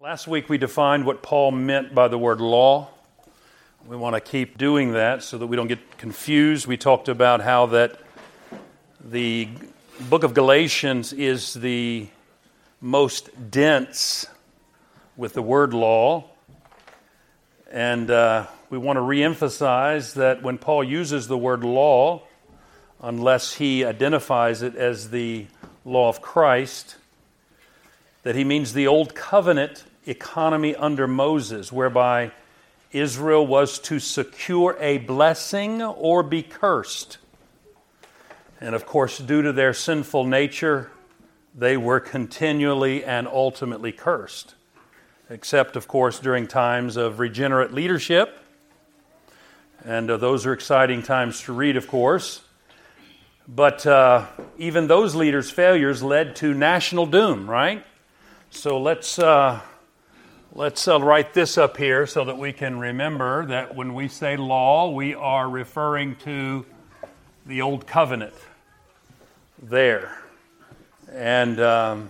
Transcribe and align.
Last 0.00 0.28
week 0.28 0.48
we 0.48 0.58
defined 0.58 1.04
what 1.06 1.24
Paul 1.24 1.50
meant 1.50 1.92
by 1.92 2.06
the 2.06 2.16
word 2.16 2.40
law. 2.40 2.88
We 3.84 3.96
want 3.96 4.14
to 4.14 4.20
keep 4.20 4.56
doing 4.56 4.92
that 4.92 5.24
so 5.24 5.38
that 5.38 5.48
we 5.48 5.56
don't 5.56 5.66
get 5.66 5.98
confused. 5.98 6.68
We 6.68 6.76
talked 6.76 7.08
about 7.08 7.40
how 7.40 7.66
that 7.66 7.98
the 9.00 9.48
book 10.08 10.22
of 10.22 10.34
Galatians 10.34 11.12
is 11.12 11.52
the 11.52 12.06
most 12.80 13.50
dense 13.50 14.28
with 15.16 15.32
the 15.32 15.42
word 15.42 15.74
law. 15.74 16.30
And 17.68 18.08
uh, 18.08 18.46
we 18.70 18.78
want 18.78 18.98
to 18.98 19.00
reemphasize 19.00 20.14
that 20.14 20.44
when 20.44 20.58
Paul 20.58 20.84
uses 20.84 21.26
the 21.26 21.36
word 21.36 21.64
law, 21.64 22.22
unless 23.02 23.54
he 23.54 23.84
identifies 23.84 24.62
it 24.62 24.76
as 24.76 25.10
the 25.10 25.46
law 25.84 26.08
of 26.08 26.22
Christ, 26.22 26.94
that 28.22 28.36
he 28.36 28.44
means 28.44 28.74
the 28.74 28.86
old 28.86 29.16
covenant 29.16 29.84
economy 30.08 30.74
under 30.74 31.06
Moses, 31.06 31.72
whereby 31.72 32.32
Israel 32.92 33.46
was 33.46 33.78
to 33.80 33.98
secure 33.98 34.76
a 34.80 34.98
blessing 34.98 35.82
or 35.82 36.22
be 36.22 36.42
cursed. 36.42 37.18
And 38.60 38.74
of 38.74 38.86
course, 38.86 39.18
due 39.18 39.42
to 39.42 39.52
their 39.52 39.74
sinful 39.74 40.24
nature, 40.24 40.90
they 41.54 41.76
were 41.76 42.00
continually 42.00 43.04
and 43.04 43.28
ultimately 43.28 43.92
cursed. 43.92 44.54
Except, 45.30 45.76
of 45.76 45.86
course, 45.86 46.18
during 46.18 46.46
times 46.46 46.96
of 46.96 47.20
regenerate 47.20 47.72
leadership. 47.72 48.38
And 49.84 50.10
uh, 50.10 50.16
those 50.16 50.46
are 50.46 50.52
exciting 50.52 51.02
times 51.02 51.42
to 51.42 51.52
read, 51.52 51.76
of 51.76 51.86
course. 51.86 52.40
But 53.46 53.86
uh, 53.86 54.26
even 54.56 54.86
those 54.88 55.14
leaders' 55.14 55.50
failures 55.50 56.02
led 56.02 56.36
to 56.36 56.54
national 56.54 57.06
doom, 57.06 57.48
right? 57.48 57.84
So 58.50 58.80
let's 58.80 59.18
uh, 59.18 59.60
Let's 60.58 60.88
uh, 60.88 61.00
write 61.00 61.34
this 61.34 61.56
up 61.56 61.76
here 61.76 62.04
so 62.04 62.24
that 62.24 62.36
we 62.36 62.52
can 62.52 62.80
remember 62.80 63.46
that 63.46 63.76
when 63.76 63.94
we 63.94 64.08
say 64.08 64.36
law, 64.36 64.90
we 64.90 65.14
are 65.14 65.48
referring 65.48 66.16
to 66.24 66.66
the 67.46 67.62
Old 67.62 67.86
Covenant 67.86 68.34
there. 69.62 70.18
And 71.12 71.60
um, 71.60 72.08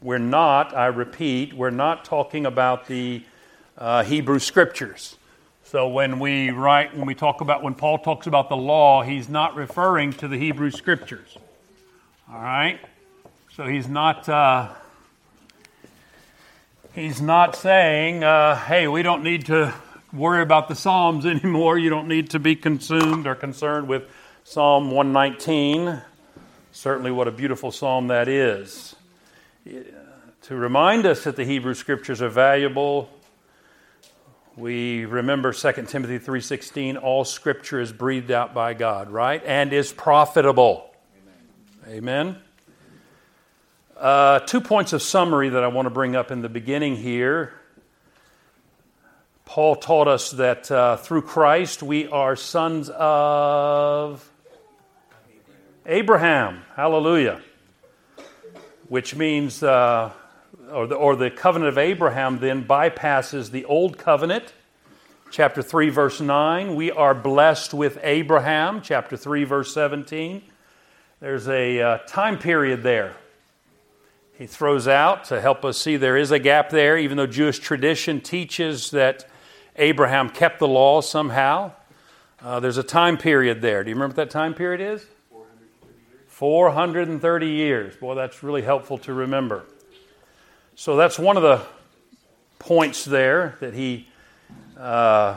we're 0.00 0.16
not, 0.16 0.74
I 0.74 0.86
repeat, 0.86 1.52
we're 1.52 1.68
not 1.68 2.06
talking 2.06 2.46
about 2.46 2.86
the 2.86 3.22
uh, 3.76 4.02
Hebrew 4.02 4.38
Scriptures. 4.38 5.18
So 5.64 5.86
when 5.86 6.18
we 6.18 6.48
write, 6.52 6.96
when 6.96 7.04
we 7.04 7.14
talk 7.14 7.42
about, 7.42 7.62
when 7.62 7.74
Paul 7.74 7.98
talks 7.98 8.26
about 8.26 8.48
the 8.48 8.56
law, 8.56 9.02
he's 9.02 9.28
not 9.28 9.54
referring 9.56 10.14
to 10.14 10.26
the 10.26 10.38
Hebrew 10.38 10.70
Scriptures. 10.70 11.36
All 12.32 12.40
right? 12.40 12.80
So 13.54 13.66
he's 13.66 13.88
not. 13.88 14.26
Uh, 14.26 14.70
He's 17.00 17.22
not 17.22 17.56
saying, 17.56 18.24
uh, 18.24 18.54
hey, 18.54 18.86
we 18.86 19.02
don't 19.02 19.22
need 19.22 19.46
to 19.46 19.72
worry 20.12 20.42
about 20.42 20.68
the 20.68 20.74
Psalms 20.74 21.24
anymore. 21.34 21.78
You 21.78 21.88
don't 21.88 22.08
need 22.08 22.28
to 22.30 22.38
be 22.38 22.54
consumed 22.54 23.26
or 23.26 23.34
concerned 23.34 23.88
with 23.88 24.02
Psalm 24.44 24.90
119. 24.90 26.02
Certainly, 26.72 27.12
what 27.12 27.26
a 27.26 27.30
beautiful 27.30 27.72
psalm 27.72 28.08
that 28.08 28.28
is. 28.28 28.94
To 29.64 30.54
remind 30.54 31.06
us 31.06 31.24
that 31.24 31.36
the 31.36 31.44
Hebrew 31.44 31.72
Scriptures 31.72 32.20
are 32.20 32.28
valuable, 32.28 33.08
we 34.54 35.06
remember 35.06 35.54
2 35.54 35.88
Timothy 35.88 36.18
3:16 36.18 36.98
all 36.98 37.24
scripture 37.24 37.80
is 37.80 37.92
breathed 37.92 38.30
out 38.30 38.52
by 38.52 38.74
God, 38.74 39.08
right? 39.08 39.42
And 39.46 39.72
is 39.72 39.90
profitable. 39.90 40.94
Amen. 41.86 41.96
Amen. 41.96 42.42
Uh, 44.00 44.38
two 44.38 44.62
points 44.62 44.94
of 44.94 45.02
summary 45.02 45.50
that 45.50 45.62
I 45.62 45.66
want 45.66 45.84
to 45.84 45.90
bring 45.90 46.16
up 46.16 46.30
in 46.30 46.40
the 46.40 46.48
beginning 46.48 46.96
here. 46.96 47.52
Paul 49.44 49.76
taught 49.76 50.08
us 50.08 50.30
that 50.30 50.70
uh, 50.70 50.96
through 50.96 51.20
Christ 51.20 51.82
we 51.82 52.06
are 52.06 52.34
sons 52.34 52.88
of 52.88 54.26
Abraham. 55.84 56.62
Hallelujah. 56.74 57.42
Which 58.88 59.14
means, 59.14 59.62
uh, 59.62 60.12
or, 60.72 60.86
the, 60.86 60.94
or 60.94 61.14
the 61.14 61.30
covenant 61.30 61.68
of 61.68 61.76
Abraham 61.76 62.38
then 62.38 62.64
bypasses 62.64 63.50
the 63.50 63.66
old 63.66 63.98
covenant. 63.98 64.54
Chapter 65.30 65.60
3, 65.60 65.90
verse 65.90 66.22
9. 66.22 66.74
We 66.74 66.90
are 66.90 67.12
blessed 67.14 67.74
with 67.74 67.98
Abraham. 68.02 68.80
Chapter 68.80 69.18
3, 69.18 69.44
verse 69.44 69.74
17. 69.74 70.40
There's 71.20 71.46
a 71.48 71.82
uh, 71.82 71.98
time 72.06 72.38
period 72.38 72.82
there 72.82 73.14
he 74.40 74.46
throws 74.46 74.88
out 74.88 75.24
to 75.24 75.38
help 75.38 75.66
us 75.66 75.76
see 75.76 75.98
there 75.98 76.16
is 76.16 76.30
a 76.30 76.38
gap 76.38 76.70
there, 76.70 76.96
even 76.96 77.18
though 77.18 77.26
Jewish 77.26 77.58
tradition 77.58 78.22
teaches 78.22 78.90
that 78.92 79.28
Abraham 79.76 80.30
kept 80.30 80.60
the 80.60 80.66
law 80.66 81.02
somehow. 81.02 81.72
Uh, 82.42 82.58
there's 82.58 82.78
a 82.78 82.82
time 82.82 83.18
period 83.18 83.60
there. 83.60 83.84
Do 83.84 83.90
you 83.90 83.94
remember 83.94 84.12
what 84.12 84.28
that 84.28 84.30
time 84.30 84.54
period 84.54 84.80
is? 84.80 85.04
430 86.28 87.46
years. 87.48 87.94
Boy, 87.96 88.14
that's 88.14 88.42
really 88.42 88.62
helpful 88.62 88.96
to 89.00 89.12
remember. 89.12 89.66
So 90.74 90.96
that's 90.96 91.18
one 91.18 91.36
of 91.36 91.42
the 91.42 91.60
points 92.58 93.04
there 93.04 93.58
that 93.60 93.74
he 93.74 94.08
uh, 94.78 95.36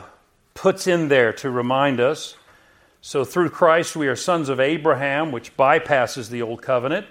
puts 0.54 0.86
in 0.86 1.08
there 1.08 1.34
to 1.34 1.50
remind 1.50 2.00
us. 2.00 2.36
So 3.02 3.22
through 3.22 3.50
Christ, 3.50 3.96
we 3.96 4.08
are 4.08 4.16
sons 4.16 4.48
of 4.48 4.60
Abraham, 4.60 5.30
which 5.30 5.54
bypasses 5.58 6.30
the 6.30 6.40
old 6.40 6.62
covenant. 6.62 7.06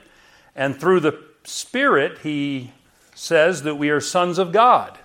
And 0.56 0.76
through 0.76 1.02
the 1.02 1.33
Spirit, 1.44 2.20
he 2.20 2.72
says 3.16 3.64
that 3.64 3.76
we 3.76 3.90
are 3.90 4.02
sons 4.02 4.38
of 4.38 4.52
God, 4.52 4.98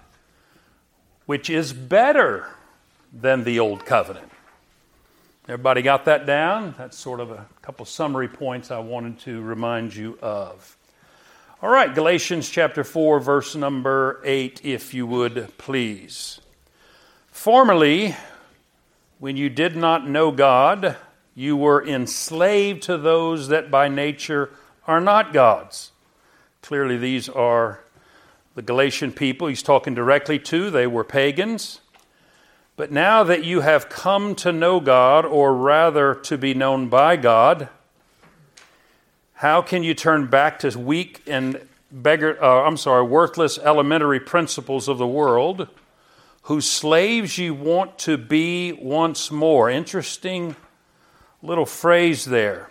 which 1.27 1.51
is 1.51 1.73
better 1.73 2.47
than 3.13 3.45
the 3.45 3.59
old 3.59 3.85
covenant. 3.85 4.31
Everybody 5.45 5.83
got 5.83 6.05
that 6.05 6.27
down? 6.27 6.75
That's 6.77 6.97
sort 6.97 7.21
of 7.21 7.31
a 7.31 7.47
couple 7.63 7.87
summary 7.87 8.29
points 8.29 8.71
I 8.71 8.79
wanted 8.81 9.19
to 9.21 9.41
remind 9.41 9.95
you 9.95 10.19
of. 10.21 10.77
All 11.63 11.71
right, 11.71 11.93
Galatians 11.93 12.49
chapter 12.49 12.85
4, 12.85 13.19
verse 13.19 13.57
number 13.57 14.21
8, 14.25 14.61
if 14.63 14.95
you 14.95 15.07
would 15.07 15.57
please. 15.59 16.41
Formerly, 17.31 18.15
when 19.19 19.37
you 19.37 19.49
did 19.49 19.75
not 19.75 20.09
know 20.09 20.31
God, 20.31 20.97
you 21.35 21.57
were 21.57 21.85
enslaved 21.85 22.83
to 22.85 22.97
those 22.97 23.49
that 23.49 23.71
by 23.71 23.89
nature 23.89 24.51
are 24.87 25.01
not 25.01 25.33
God's. 25.33 25.93
Clearly, 26.63 26.97
these 26.97 27.29
are 27.29 27.85
the 28.55 28.63
Galatian 28.63 29.13
people 29.13 29.47
he's 29.49 29.63
talking 29.63 29.95
directly 29.95 30.39
to. 30.41 30.71
They 30.71 30.87
were 30.87 31.05
pagans. 31.05 31.81
But 32.77 32.93
now 32.93 33.25
that 33.25 33.45
you 33.45 33.61
have 33.61 33.89
come 33.89 34.35
to 34.37 34.53
know 34.53 34.79
God, 34.81 35.25
or 35.25 35.55
rather 35.55 36.15
to 36.15 36.39
be 36.39 36.55
known 36.55 36.89
by 36.89 37.17
God, 37.17 37.69
how 39.35 39.63
can 39.63 39.83
you 39.83 39.95
turn 39.95 40.27
back 40.27 40.59
to 40.61 40.79
weak 40.79 41.23
and 41.27 41.61
beggar, 41.91 42.43
uh, 42.43 42.63
I'm 42.63 42.77
sorry, 42.77 43.05
worthless 43.05 43.59
elementary 43.59 44.21
principles 44.21 44.89
of 44.89 44.99
the 44.99 45.07
world, 45.07 45.69
whose 46.43 46.69
slaves 46.69 47.39
you 47.39 47.55
want 47.55 47.99
to 48.01 48.17
be 48.17 48.73
once 48.73 49.31
more? 49.31 49.71
Interesting 49.71 50.57
little 51.43 51.67
phrase 51.67 52.25
there. 52.25 52.71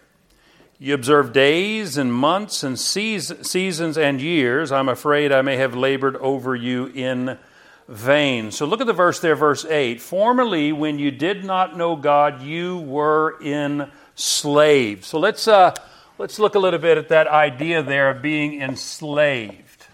You 0.79 0.93
observe 0.93 1.33
days 1.33 1.97
and 1.97 2.13
months 2.13 2.61
and 2.61 2.77
seasons 2.77 3.97
and 3.97 4.21
years. 4.21 4.71
I'm 4.71 4.89
afraid 4.89 5.31
I 5.31 5.41
may 5.41 5.57
have 5.57 5.75
labored 5.75 6.15
over 6.17 6.55
you 6.55 6.85
in 6.93 7.39
vain. 7.87 8.51
So 8.51 8.67
look 8.67 8.79
at 8.79 8.85
the 8.85 8.93
verse 8.93 9.19
there, 9.19 9.35
verse 9.35 9.65
8. 9.65 9.99
Formerly, 9.99 10.71
when 10.71 10.99
you 10.99 11.09
did 11.09 11.43
not 11.43 11.75
know 11.75 11.95
God, 11.95 12.43
you 12.43 12.77
were 12.77 13.41
enslaved. 13.41 15.03
So 15.03 15.17
let's, 15.17 15.47
uh, 15.47 15.73
let's 16.19 16.37
look 16.37 16.53
a 16.53 16.59
little 16.59 16.79
bit 16.79 16.99
at 16.99 17.09
that 17.09 17.25
idea 17.25 17.81
there 17.81 18.11
of 18.11 18.21
being 18.21 18.61
enslaved. 18.61 19.87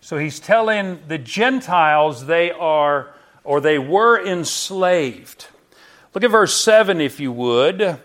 So 0.00 0.16
he's 0.16 0.40
telling 0.40 1.00
the 1.08 1.18
Gentiles 1.18 2.24
they 2.24 2.52
are, 2.52 3.12
or 3.44 3.60
they 3.60 3.78
were 3.78 4.18
enslaved. 4.18 5.48
Look 6.14 6.24
at 6.24 6.30
verse 6.30 6.54
7, 6.54 7.02
if 7.02 7.20
you 7.20 7.32
would 7.32 8.00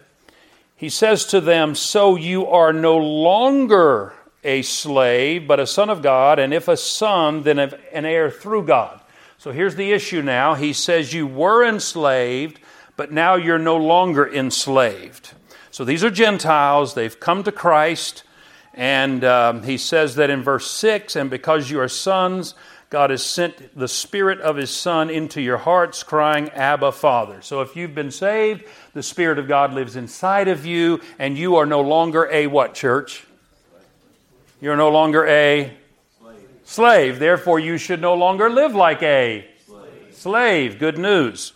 he 0.76 0.90
says 0.90 1.26
to 1.28 1.42
them, 1.42 1.76
So 1.76 2.16
you 2.16 2.48
are 2.48 2.74
no 2.74 2.98
longer 2.98 4.14
a 4.44 4.62
slave, 4.62 5.48
but 5.48 5.60
a 5.60 5.68
son 5.68 5.90
of 5.90 6.02
God, 6.02 6.38
and 6.38 6.54
if 6.54 6.68
a 6.68 6.78
son, 6.78 7.44
then 7.44 7.60
an 7.60 8.06
heir 8.06 8.30
through 8.30 8.66
God. 8.66 9.02
So 9.38 9.52
here's 9.52 9.76
the 9.76 9.92
issue 9.92 10.22
now. 10.22 10.56
He 10.56 10.74
says, 10.74 11.14
You 11.14 11.28
were 11.28 11.66
enslaved, 11.66 12.60
but 12.98 13.12
now 13.12 13.36
you're 13.36 13.58
no 13.58 13.78
longer 13.78 14.28
enslaved. 14.28 15.34
So 15.72 15.84
these 15.84 16.04
are 16.04 16.10
Gentiles. 16.10 16.94
They've 16.94 17.20
come 17.20 17.44
to 17.44 17.52
Christ. 17.52 18.24
And 18.74 19.24
um, 19.24 19.64
he 19.64 19.78
says 19.78 20.16
that 20.16 20.30
in 20.30 20.44
verse 20.44 20.70
6 20.70 21.16
And 21.16 21.30
because 21.30 21.70
you 21.70 21.80
are 21.80 21.88
sons, 21.88 22.56
God 22.96 23.10
has 23.10 23.26
sent 23.26 23.78
the 23.78 23.90
Spirit 23.90 24.40
of 24.40 24.56
His 24.56 24.70
Son 24.70 25.10
into 25.10 25.42
your 25.42 25.58
hearts, 25.58 26.02
crying, 26.02 26.48
Abba, 26.52 26.94
Father. 26.94 27.42
So 27.42 27.60
if 27.60 27.76
you've 27.76 27.94
been 27.94 28.10
saved, 28.10 28.64
the 28.94 29.04
Spirit 29.04 29.38
of 29.38 29.50
God 29.50 29.74
lives 29.74 29.98
inside 29.98 30.48
of 30.48 30.66
you, 30.66 31.02
and 31.20 31.38
you 31.38 31.58
are 31.58 31.66
no 31.66 31.82
longer 31.82 32.30
a 32.32 32.48
what, 32.48 32.74
church? 32.74 33.26
You're 34.62 34.78
no 34.78 34.92
longer 34.92 35.28
a 35.28 35.74
Slave. 36.64 37.20
Therefore, 37.20 37.60
you 37.60 37.78
should 37.78 38.00
no 38.00 38.14
longer 38.14 38.50
live 38.50 38.74
like 38.74 39.04
a 39.04 39.46
slave. 39.66 40.16
slave. 40.16 40.80
Good 40.80 40.98
news. 40.98 41.52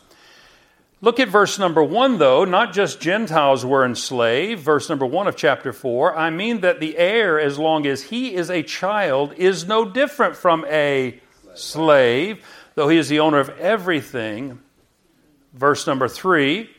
Look 1.00 1.22
at 1.22 1.30
verse 1.30 1.58
number 1.58 1.82
one, 1.82 2.18
though. 2.18 2.44
Not 2.44 2.74
just 2.74 3.00
Gentiles 3.00 3.66
were 3.66 3.86
enslaved. 3.86 4.62
Verse 4.62 4.90
number 4.90 5.06
one 5.06 5.30
of 5.30 5.38
chapter 5.38 5.72
four. 5.72 6.18
I 6.18 6.32
mean 6.32 6.60
that 6.60 6.82
the 6.82 6.98
heir, 6.98 7.40
as 7.40 7.58
long 7.58 7.88
as 7.88 8.04
he 8.04 8.36
is 8.36 8.50
a 8.50 8.62
child, 8.62 9.36
is 9.38 9.66
no 9.66 9.86
different 9.86 10.36
from 10.36 10.66
a 10.66 11.22
slave, 11.60 12.46
though 12.76 12.90
he 12.90 12.98
is 12.98 13.10
the 13.10 13.20
owner 13.20 13.40
of 13.40 13.50
everything. 13.60 14.60
Verse 15.54 15.86
number 15.88 16.08
three. 16.08 16.70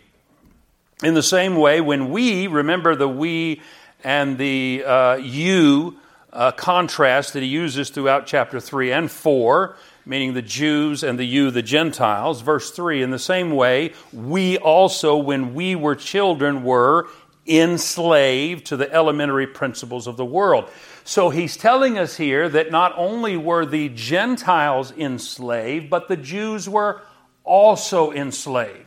In 1.02 1.14
the 1.14 1.22
same 1.22 1.56
way, 1.56 1.80
when 1.80 2.10
we, 2.10 2.46
remember 2.46 2.94
the 2.94 3.08
we 3.08 3.62
and 4.04 4.36
the 4.36 4.84
uh, 4.84 5.14
you 5.16 5.96
uh, 6.32 6.52
contrast 6.52 7.32
that 7.32 7.42
he 7.42 7.48
uses 7.48 7.90
throughout 7.90 8.26
chapter 8.26 8.60
3 8.60 8.92
and 8.92 9.10
4, 9.10 9.76
meaning 10.06 10.34
the 10.34 10.42
Jews 10.42 11.02
and 11.02 11.18
the 11.18 11.24
you, 11.24 11.50
the 11.50 11.62
Gentiles. 11.62 12.40
Verse 12.40 12.70
3 12.70 13.02
In 13.02 13.10
the 13.10 13.18
same 13.18 13.50
way, 13.50 13.94
we 14.12 14.58
also, 14.58 15.16
when 15.16 15.54
we 15.54 15.74
were 15.74 15.94
children, 15.94 16.62
were 16.62 17.08
enslaved 17.46 18.66
to 18.66 18.76
the 18.76 18.92
elementary 18.92 19.46
principles 19.46 20.06
of 20.06 20.16
the 20.16 20.24
world. 20.24 20.68
So 21.04 21.30
he's 21.30 21.56
telling 21.56 21.98
us 21.98 22.16
here 22.16 22.48
that 22.48 22.70
not 22.70 22.92
only 22.96 23.36
were 23.36 23.66
the 23.66 23.88
Gentiles 23.88 24.92
enslaved, 24.92 25.90
but 25.90 26.08
the 26.08 26.16
Jews 26.16 26.68
were 26.68 27.02
also 27.44 28.12
enslaved. 28.12 28.86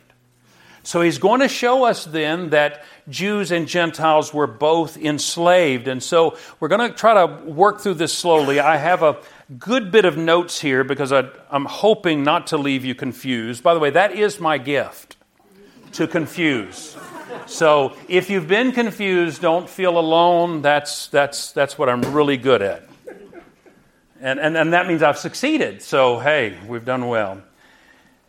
So 0.84 1.00
he's 1.00 1.16
going 1.16 1.40
to 1.40 1.48
show 1.48 1.84
us 1.84 2.04
then 2.04 2.50
that 2.50 2.84
Jews 3.08 3.50
and 3.50 3.66
Gentiles 3.66 4.34
were 4.34 4.46
both 4.46 4.98
enslaved. 4.98 5.88
And 5.88 6.02
so 6.02 6.36
we're 6.60 6.68
going 6.68 6.90
to 6.90 6.94
try 6.94 7.26
to 7.26 7.42
work 7.44 7.80
through 7.80 7.94
this 7.94 8.12
slowly. 8.12 8.60
I 8.60 8.76
have 8.76 9.02
a 9.02 9.16
good 9.58 9.90
bit 9.90 10.04
of 10.04 10.18
notes 10.18 10.60
here 10.60 10.84
because 10.84 11.10
I, 11.10 11.30
am 11.50 11.64
hoping 11.64 12.22
not 12.22 12.48
to 12.48 12.58
leave 12.58 12.84
you 12.84 12.94
confused. 12.94 13.62
By 13.62 13.72
the 13.72 13.80
way, 13.80 13.90
that 13.90 14.12
is 14.12 14.38
my 14.38 14.58
gift 14.58 15.16
to 15.92 16.06
confuse. 16.06 16.96
So 17.46 17.96
if 18.08 18.30
you've 18.30 18.48
been 18.48 18.72
confused, 18.72 19.42
don't 19.42 19.68
feel 19.68 19.98
alone. 19.98 20.62
That's, 20.62 21.08
that's, 21.08 21.52
that's 21.52 21.78
what 21.78 21.88
I'm 21.88 22.00
really 22.12 22.36
good 22.36 22.62
at. 22.62 22.88
And, 24.20 24.40
and, 24.40 24.56
and 24.56 24.72
that 24.72 24.86
means 24.86 25.02
I've 25.02 25.18
succeeded. 25.18 25.82
So, 25.82 26.18
hey, 26.18 26.56
we've 26.66 26.84
done 26.84 27.08
well. 27.08 27.42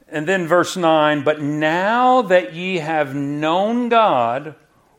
And 0.10 0.28
then 0.28 0.48
verse 0.48 0.78
9, 0.78 1.24
but 1.24 1.42
now 1.42 2.22
that 2.24 2.54
ye 2.54 2.78
have 2.78 3.16
known 3.16 3.90
God, 3.90 4.56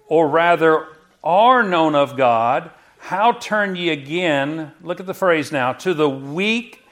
or 0.09 0.29
rather 0.29 0.89
are 1.23 1.63
known 1.63 1.95
of 1.95 2.17
God, 2.17 2.71
how 2.99 3.33
turn 3.33 3.77
ye 3.77 3.91
again, 3.91 4.73
look 4.83 4.99
at 4.99 5.07
the 5.07 5.15
phrase 5.15 5.53
now, 5.53 5.73
to 5.75 5.95
the 5.95 6.09
weak 6.09 6.83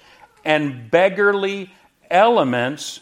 and 0.45 0.91
beggarly 0.91 1.73
elements 2.11 3.01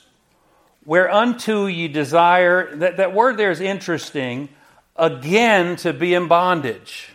whereunto 0.84 1.66
ye 1.66 1.88
desire, 1.88 2.74
that, 2.76 2.96
that 2.96 3.14
word 3.14 3.36
there 3.36 3.50
is 3.50 3.60
interesting, 3.60 4.48
again 4.96 5.76
to 5.76 5.92
be 5.92 6.14
in 6.14 6.28
bondage. 6.28 7.08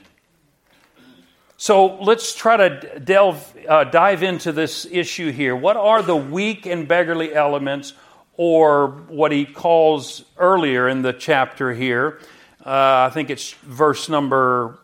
So 1.57 1.95
let's 1.97 2.35
try 2.35 2.57
to 2.57 2.99
delve, 2.99 3.55
uh, 3.67 3.85
dive 3.85 4.21
into 4.21 4.51
this 4.51 4.85
issue 4.85 5.31
here. 5.31 5.55
What 5.55 5.75
are 5.75 6.03
the 6.03 6.15
weak 6.15 6.65
and 6.67 6.87
beggarly 6.87 7.33
elements, 7.33 7.93
or 8.35 8.89
what 9.07 9.31
he 9.31 9.45
calls 9.45 10.23
earlier 10.37 10.87
in 10.87 11.01
the 11.01 11.13
chapter 11.13 11.73
here? 11.73 12.19
Uh, 12.63 13.07
I 13.07 13.11
think 13.11 13.29
it's 13.29 13.53
verse 13.53 14.07
number 14.07 14.77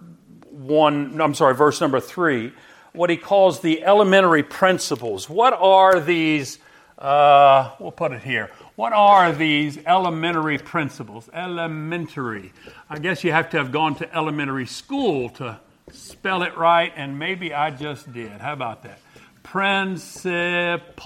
one, 0.49 1.21
I'm 1.21 1.35
sorry, 1.35 1.53
verse 1.53 1.79
number 1.79 1.99
three. 1.99 2.53
What 2.93 3.09
he 3.09 3.17
calls 3.17 3.59
the 3.59 3.83
elementary 3.83 4.43
principles. 4.43 5.29
What 5.29 5.53
are 5.53 5.99
these? 5.99 6.59
Uh, 6.97 7.71
we'll 7.79 7.91
put 7.91 8.13
it 8.13 8.21
here. 8.21 8.49
What 8.75 8.91
are 8.91 9.31
these 9.31 9.77
elementary 9.85 10.57
principles? 10.57 11.29
Elementary. 11.31 12.53
I 12.89 12.97
guess 12.97 13.23
you 13.23 13.31
have 13.31 13.51
to 13.51 13.57
have 13.57 13.71
gone 13.71 13.93
to 13.95 14.15
elementary 14.15 14.65
school 14.65 15.29
to 15.31 15.59
spell 15.91 16.41
it 16.41 16.57
right, 16.57 16.91
and 16.95 17.19
maybe 17.19 17.53
I 17.53 17.69
just 17.69 18.11
did. 18.11 18.41
How 18.41 18.53
about 18.53 18.81
that? 18.81 18.99
Principles. 19.43 20.97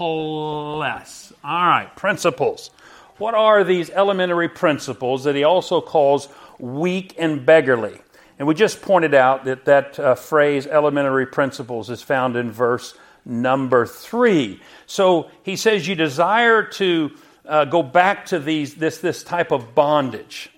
All 1.44 1.66
right, 1.66 1.90
principles. 1.94 2.70
What 3.18 3.34
are 3.34 3.62
these 3.64 3.90
elementary 3.90 4.48
principles 4.48 5.24
that 5.24 5.34
he 5.34 5.44
also 5.44 5.82
calls 5.82 6.28
weak 6.58 7.16
and 7.18 7.44
beggarly? 7.44 8.00
And 8.38 8.48
we 8.48 8.54
just 8.54 8.80
pointed 8.80 9.12
out 9.12 9.44
that 9.44 9.66
that 9.66 9.98
uh, 9.98 10.14
phrase, 10.14 10.66
elementary 10.66 11.26
principles, 11.26 11.90
is 11.90 12.00
found 12.00 12.34
in 12.34 12.50
verse 12.50 12.94
number 13.26 13.84
three. 13.84 14.62
So 14.86 15.30
he 15.42 15.56
says, 15.56 15.86
You 15.86 15.96
desire 15.96 16.62
to 16.62 17.10
uh, 17.48 17.64
go 17.64 17.82
back 17.82 18.26
to 18.26 18.38
these, 18.38 18.74
this, 18.74 18.98
this 18.98 19.24
type 19.24 19.50
of 19.50 19.74
bondage. 19.74 20.50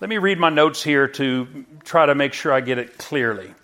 Let 0.00 0.08
me 0.08 0.18
read 0.18 0.38
my 0.38 0.48
notes 0.48 0.82
here 0.82 1.08
to 1.08 1.66
try 1.84 2.06
to 2.06 2.14
make 2.14 2.32
sure 2.32 2.52
I 2.52 2.60
get 2.60 2.78
it 2.78 2.96
clearly 2.96 3.54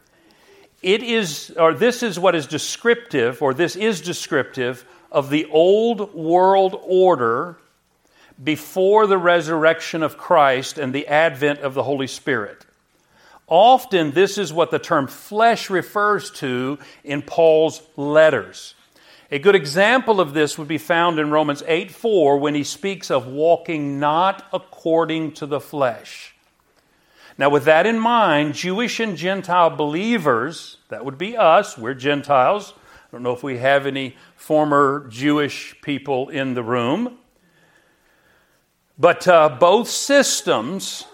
it 0.85 1.03
is, 1.03 1.51
or 1.57 1.73
this 1.73 2.03
is 2.03 2.19
what 2.19 2.35
is 2.35 2.47
descriptive, 2.47 3.41
or 3.41 3.55
this 3.55 3.75
is 3.75 4.03
descriptive 4.03 4.85
of 5.11 5.31
the 5.31 5.47
old 5.47 6.13
world 6.15 6.79
order 6.83 7.57
before 8.43 9.07
the 9.07 9.17
resurrection 9.17 10.03
of 10.03 10.19
Christ 10.19 10.77
and 10.77 10.93
the 10.93 11.09
advent 11.09 11.61
of 11.61 11.73
the 11.73 11.83
Holy 11.83 12.07
Spirit. 12.07 12.67
Often, 13.47 14.11
this 14.11 14.37
is 14.37 14.53
what 14.53 14.71
the 14.71 14.79
term 14.79 15.07
flesh 15.07 15.71
refers 15.71 16.31
to 16.33 16.79
in 17.03 17.23
Paul's 17.23 17.83
letters. 17.97 18.75
A 19.35 19.41
good 19.41 19.57
example 19.57 20.21
of 20.21 20.33
this 20.33 20.57
would 20.59 20.69
be 20.69 20.79
found 20.79 21.19
in 21.19 21.33
Romans 21.33 21.65
8 21.67 21.91
4 21.91 22.39
when 22.39 22.55
he 22.55 22.63
speaks 22.63 23.11
of 23.11 23.27
walking 23.27 23.99
not 23.99 24.47
according 24.53 25.33
to 25.33 25.47
the 25.47 25.59
flesh. 25.59 26.37
Now, 27.37 27.51
with 27.51 27.65
that 27.65 27.85
in 27.85 27.99
mind, 27.99 28.55
Jewish 28.55 29.01
and 29.01 29.17
Gentile 29.17 29.71
believers, 29.71 30.77
that 30.89 31.05
would 31.05 31.19
be 31.19 31.37
us, 31.37 31.77
we're 31.77 31.95
Gentiles. 31.95 32.75
I 32.77 33.11
don't 33.11 33.25
know 33.25 33.33
if 33.33 33.43
we 33.43 33.59
have 33.59 33.87
any 33.87 34.17
former 34.37 35.09
Jewish 35.09 35.75
people 35.83 36.29
in 36.29 36.55
the 36.55 36.63
room. 36.63 37.19
But 38.97 39.27
uh, 39.27 39.49
both 39.59 39.89
systems, 39.89 41.07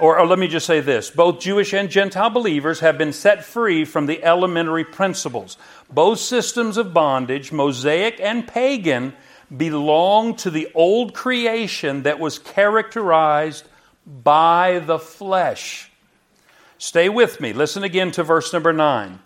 or, 0.00 0.18
or 0.18 0.26
let 0.26 0.38
me 0.38 0.48
just 0.48 0.66
say 0.66 0.80
this 0.80 1.10
both 1.10 1.40
Jewish 1.40 1.72
and 1.72 1.90
Gentile 1.90 2.30
believers 2.30 2.80
have 2.80 2.98
been 2.98 3.12
set 3.12 3.44
free 3.44 3.84
from 3.84 4.06
the 4.06 4.22
elementary 4.24 4.84
principles. 4.84 5.56
Both 5.90 6.20
systems 6.20 6.76
of 6.76 6.94
bondage, 6.94 7.52
Mosaic 7.52 8.20
and 8.20 8.46
pagan, 8.46 9.12
belong 9.54 10.36
to 10.36 10.50
the 10.50 10.68
old 10.74 11.14
creation 11.14 12.04
that 12.04 12.18
was 12.18 12.38
characterized 12.38 13.68
by 14.06 14.80
the 14.80 14.98
flesh. 14.98 15.90
Stay 16.78 17.08
with 17.08 17.40
me. 17.40 17.52
Listen 17.52 17.84
again 17.84 18.10
to 18.12 18.22
verse 18.22 18.52
number 18.52 18.72
9. 18.72 19.18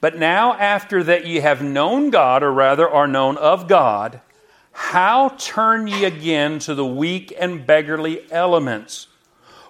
But 0.00 0.16
now, 0.16 0.54
after 0.54 1.02
that 1.04 1.26
ye 1.26 1.36
have 1.40 1.62
known 1.62 2.10
God, 2.10 2.42
or 2.42 2.52
rather 2.52 2.88
are 2.88 3.08
known 3.08 3.36
of 3.36 3.66
God, 3.66 4.20
how 4.70 5.30
turn 5.30 5.88
ye 5.88 6.04
again 6.04 6.60
to 6.60 6.74
the 6.74 6.86
weak 6.86 7.34
and 7.36 7.66
beggarly 7.66 8.30
elements, 8.30 9.07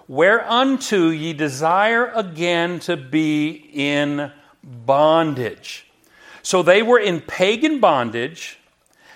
whereunto 0.09 1.09
ye 1.09 1.31
desire 1.31 2.07
again 2.07 2.79
to 2.81 2.97
be 2.97 3.69
in 3.71 4.31
bondage? 4.63 5.85
So 6.41 6.63
they 6.63 6.81
were 6.81 6.99
in 6.99 7.21
pagan 7.21 7.79
bondage. 7.79 8.59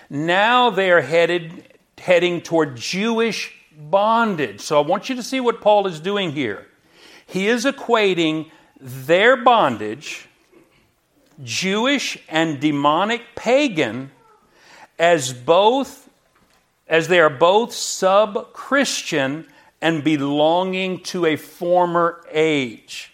Now 0.08 0.70
they 0.70 0.90
are 0.90 1.00
headed, 1.00 1.74
heading 1.98 2.40
toward 2.40 2.76
Jewish 2.76 3.52
bondage. 3.76 4.60
So 4.60 4.80
I 4.80 4.86
want 4.86 5.08
you 5.08 5.16
to 5.16 5.22
see 5.22 5.40
what 5.40 5.60
Paul 5.60 5.86
is 5.88 5.98
doing 5.98 6.32
here. 6.32 6.66
He 7.26 7.48
is 7.48 7.64
equating 7.64 8.50
their 8.80 9.36
bondage, 9.36 10.28
Jewish 11.42 12.18
and 12.28 12.60
demonic 12.60 13.22
pagan, 13.34 14.12
as 14.98 15.32
both 15.32 16.08
as 16.86 17.08
they 17.08 17.18
are 17.18 17.30
both 17.30 17.72
sub-Christian 17.72 19.48
and 19.84 20.02
belonging 20.02 20.98
to 20.98 21.26
a 21.26 21.36
former 21.36 22.24
age. 22.32 23.12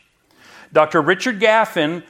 Dr. 0.73 1.03
Richard 1.03 1.41
Gaffin 1.41 2.05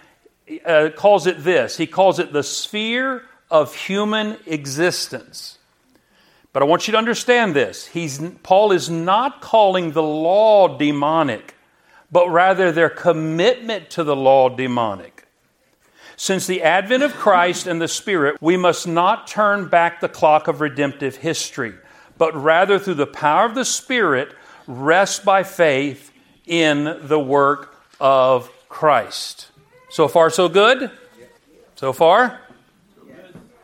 uh, 0.67 0.91
calls 0.95 1.27
it 1.27 1.43
this. 1.43 1.79
He 1.79 1.87
calls 1.87 2.19
it 2.19 2.35
the 2.35 2.43
sphere 2.43 3.23
of 3.51 3.75
human 3.75 4.37
existence. 4.45 5.57
But 6.53 6.63
I 6.63 6.67
want 6.67 6.87
you 6.87 6.93
to 6.93 6.99
understand 6.99 7.57
this. 7.57 7.87
He's, 7.87 8.21
Paul 8.43 8.73
is 8.73 8.91
not 8.91 9.41
calling 9.41 9.93
the 9.93 10.03
law 10.03 10.77
demonic, 10.77 11.55
but 12.13 12.29
rather 12.29 12.71
their 12.71 12.91
commitment 12.91 13.89
to 13.91 14.05
the 14.05 14.15
law 14.15 14.51
demonic. 14.51 15.27
Since 16.17 16.47
the 16.47 16.63
advent 16.63 17.03
of 17.03 17.15
Christ 17.15 17.67
and 17.67 17.81
the 17.81 17.89
Spirit, 17.89 18.37
we 18.43 18.59
must 18.59 18.87
not 18.87 19.27
turn 19.27 19.69
back 19.69 20.01
the 20.03 20.09
clock 20.09 20.49
of 20.49 20.61
redemptive 20.61 21.17
history, 21.17 21.73
but 22.19 22.35
rather 22.37 22.79
through 22.79 22.95
the 22.95 23.07
power 23.07 23.47
of 23.47 23.55
the 23.55 23.65
Spirit, 23.65 24.35
rest 24.71 25.25
by 25.25 25.43
faith 25.43 26.13
in 26.47 26.99
the 27.03 27.19
work 27.19 27.75
of 28.01 28.51
Christ. 28.69 29.49
So 29.91 30.09
far, 30.09 30.31
so 30.31 30.49
good? 30.49 30.91
So 31.75 31.93
far? 31.93 32.41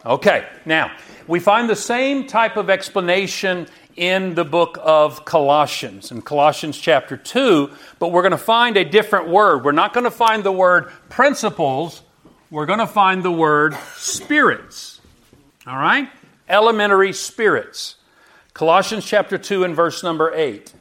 Okay, 0.05 0.47
now, 0.65 0.93
we 1.27 1.41
find 1.41 1.69
the 1.69 1.77
same 1.77 2.27
type 2.27 2.57
of 2.57 2.71
explanation 2.71 3.67
in 3.97 4.35
the 4.35 4.45
book 4.45 4.79
of 4.83 5.25
Colossians, 5.25 6.11
in 6.11 6.23
Colossians 6.23 6.79
chapter 6.79 7.17
2, 7.17 7.71
but 7.99 8.13
we're 8.13 8.23
going 8.23 8.33
to 8.33 8.39
find 8.39 8.77
a 8.77 8.85
different 8.85 9.29
word. 9.29 9.65
We're 9.65 9.73
not 9.73 9.93
going 9.93 10.05
to 10.05 10.11
find 10.11 10.45
the 10.45 10.53
word 10.53 10.91
principles, 11.09 12.03
we're 12.51 12.67
going 12.67 12.79
to 12.79 12.87
find 12.87 13.23
the 13.23 13.33
word 13.33 13.75
spirits. 13.97 15.01
All 15.67 15.77
right? 15.77 16.09
Elementary 16.49 17.13
spirits. 17.13 17.97
Colossians 18.55 19.05
chapter 19.05 19.39
2 19.39 19.65
and 19.65 19.75
verse 19.75 20.03
number 20.03 20.33
8. 20.33 20.73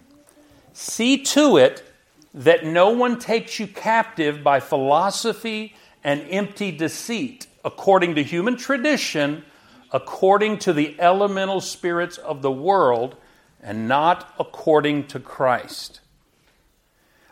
See 0.77 1.24
to 1.24 1.55
it 1.55 1.89
that 2.34 2.65
no 2.65 2.89
one 2.89 3.17
takes 3.17 3.62
you 3.62 3.65
captive 3.65 4.44
by 4.44 4.60
philosophy 4.60 5.74
and 6.03 6.22
empty 6.29 6.70
deceit, 6.70 7.48
according 7.63 8.15
to 8.15 8.24
human 8.24 8.58
tradition, 8.58 9.46
according 9.94 10.58
to 10.60 10.74
the 10.74 11.00
elemental 11.00 11.62
spirits 11.62 12.17
of 12.17 12.41
the 12.41 12.51
world, 12.51 13.15
and 13.63 13.88
not 13.88 14.36
according 14.38 15.08
to 15.08 15.20
Christ. 15.22 16.01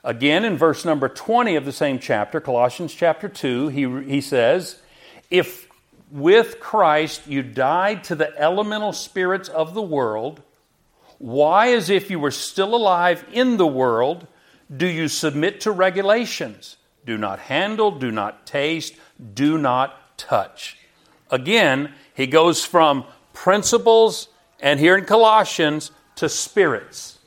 Again, 0.06 0.46
in 0.46 0.56
verse 0.56 0.86
number 0.86 1.10
20 1.10 1.58
of 1.58 1.66
the 1.66 1.74
same 1.74 2.00
chapter, 2.00 2.40
Colossians 2.40 2.94
chapter 2.94 3.28
2, 3.28 3.68
he, 3.68 4.04
he 4.06 4.22
says, 4.22 4.82
If 5.30 5.68
with 6.10 6.62
Christ 6.62 7.28
you 7.28 7.44
died 7.44 8.06
to 8.06 8.16
the 8.16 8.34
elemental 8.40 8.94
spirits 8.94 9.50
of 9.50 9.74
the 9.74 9.82
world, 9.82 10.42
why, 11.24 11.72
as 11.72 11.90
if 11.90 12.10
you 12.10 12.20
were 12.20 12.32
still 12.32 12.76
alive 12.76 13.24
in 13.32 13.56
the 13.56 13.66
world, 13.66 14.28
do 14.76 14.86
you 14.86 15.08
submit 15.08 15.62
to 15.62 15.72
regulations? 15.72 16.76
Do 17.06 17.18
not 17.18 17.40
handle, 17.40 17.92
do 17.92 18.12
not 18.12 18.46
taste, 18.46 18.96
do 19.34 19.58
not 19.58 20.18
touch. 20.18 20.78
Again, 21.32 21.94
he 22.14 22.28
goes 22.28 22.66
from 22.66 23.06
principles 23.32 24.28
and 24.60 24.82
here 24.82 24.98
in 24.98 25.06
Colossians 25.06 25.92
to 26.18 26.28
spirits. 26.28 27.20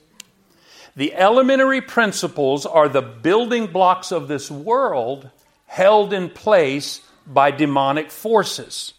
The 0.94 1.14
elementary 1.14 1.80
principles 1.80 2.66
are 2.66 2.90
the 2.90 3.00
building 3.00 3.66
blocks 3.66 4.12
of 4.12 4.28
this 4.28 4.50
world 4.50 5.30
held 5.64 6.12
in 6.12 6.28
place 6.28 7.00
by 7.26 7.50
demonic 7.50 8.10
forces. 8.10 8.92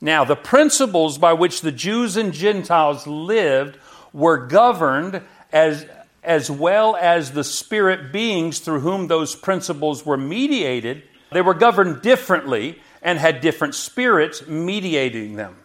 Now, 0.00 0.24
the 0.24 0.34
principles 0.34 1.18
by 1.18 1.34
which 1.34 1.60
the 1.60 1.72
Jews 1.72 2.16
and 2.16 2.32
Gentiles 2.32 3.06
lived 3.06 3.76
were 4.14 4.46
governed 4.46 5.20
as, 5.52 5.84
as 6.22 6.50
well 6.50 6.96
as 6.96 7.32
the 7.32 7.44
spirit 7.44 8.12
beings 8.12 8.60
through 8.60 8.80
whom 8.80 9.08
those 9.08 9.34
principles 9.34 10.06
were 10.06 10.16
mediated. 10.16 11.02
They 11.32 11.42
were 11.42 11.52
governed 11.52 12.00
differently 12.00 12.78
and 13.02 13.18
had 13.18 13.42
different 13.42 13.74
spirits 13.74 14.46
mediating 14.46 15.34
them. 15.34 15.56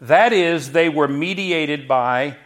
That 0.00 0.32
is, 0.32 0.72
they 0.72 0.88
were 0.88 1.06
mediated 1.06 1.86
by 1.86 2.38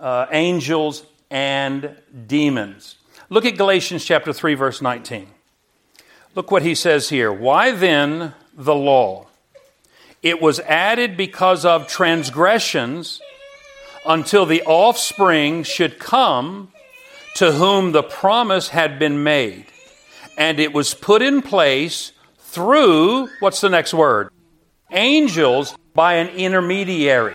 uh, 0.00 0.26
angels 0.32 1.04
and 1.30 1.94
demons. 2.26 2.96
Look 3.28 3.44
at 3.44 3.56
Galatians 3.56 4.04
chapter 4.04 4.32
3 4.32 4.54
verse 4.54 4.82
19. 4.82 5.28
Look 6.34 6.50
what 6.50 6.62
he 6.62 6.74
says 6.74 7.10
here. 7.10 7.32
Why 7.32 7.70
then 7.70 8.34
the 8.54 8.74
law? 8.74 9.28
It 10.22 10.40
was 10.40 10.58
added 10.60 11.16
because 11.16 11.64
of 11.64 11.86
transgressions 11.86 13.20
until 14.06 14.46
the 14.46 14.62
offspring 14.62 15.62
should 15.62 15.98
come 15.98 16.70
to 17.36 17.52
whom 17.52 17.92
the 17.92 18.02
promise 18.02 18.68
had 18.68 18.98
been 18.98 19.22
made. 19.22 19.66
And 20.36 20.60
it 20.60 20.72
was 20.72 20.94
put 20.94 21.22
in 21.22 21.42
place 21.42 22.12
through, 22.38 23.28
what's 23.40 23.60
the 23.60 23.68
next 23.68 23.94
word? 23.94 24.30
Angels 24.90 25.76
by 25.94 26.14
an 26.14 26.28
intermediary. 26.28 27.34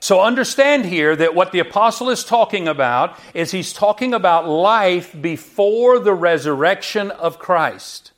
So 0.00 0.20
understand 0.20 0.84
here 0.84 1.14
that 1.14 1.34
what 1.34 1.52
the 1.52 1.60
apostle 1.60 2.10
is 2.10 2.24
talking 2.24 2.66
about 2.66 3.16
is 3.34 3.52
he's 3.52 3.72
talking 3.72 4.14
about 4.14 4.48
life 4.48 5.14
before 5.20 6.00
the 6.00 6.14
resurrection 6.14 7.10
of 7.12 7.38
Christ. 7.38 8.12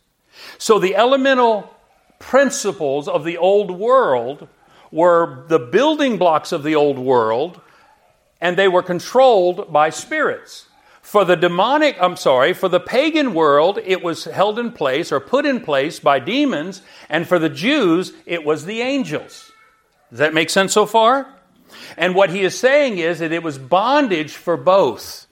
So 0.58 0.78
the 0.78 0.96
elemental 0.96 1.74
principles 2.18 3.06
of 3.06 3.24
the 3.24 3.36
old 3.36 3.70
world 3.70 4.48
were 4.94 5.44
the 5.48 5.58
building 5.58 6.16
blocks 6.18 6.52
of 6.52 6.62
the 6.62 6.76
old 6.76 7.00
world, 7.00 7.60
and 8.40 8.56
they 8.56 8.68
were 8.68 8.82
controlled 8.82 9.72
by 9.72 9.90
spirits. 9.90 10.68
For 11.02 11.24
the 11.24 11.34
demonic, 11.34 11.96
I'm 12.00 12.16
sorry, 12.16 12.52
for 12.54 12.68
the 12.68 12.78
pagan 12.78 13.34
world, 13.34 13.80
it 13.84 14.04
was 14.04 14.24
held 14.24 14.56
in 14.56 14.70
place 14.70 15.10
or 15.10 15.18
put 15.18 15.46
in 15.46 15.60
place 15.60 15.98
by 15.98 16.20
demons, 16.20 16.80
and 17.08 17.26
for 17.26 17.40
the 17.40 17.48
Jews, 17.48 18.12
it 18.24 18.44
was 18.44 18.66
the 18.66 18.82
angels. 18.82 19.50
Does 20.10 20.20
that 20.20 20.32
make 20.32 20.48
sense 20.48 20.72
so 20.72 20.86
far? 20.86 21.26
And 21.96 22.14
what 22.14 22.30
he 22.30 22.42
is 22.42 22.56
saying 22.56 22.98
is 22.98 23.18
that 23.18 23.32
it 23.32 23.42
was 23.42 23.58
bondage 23.58 24.32
for 24.32 24.56
both. 24.56 25.26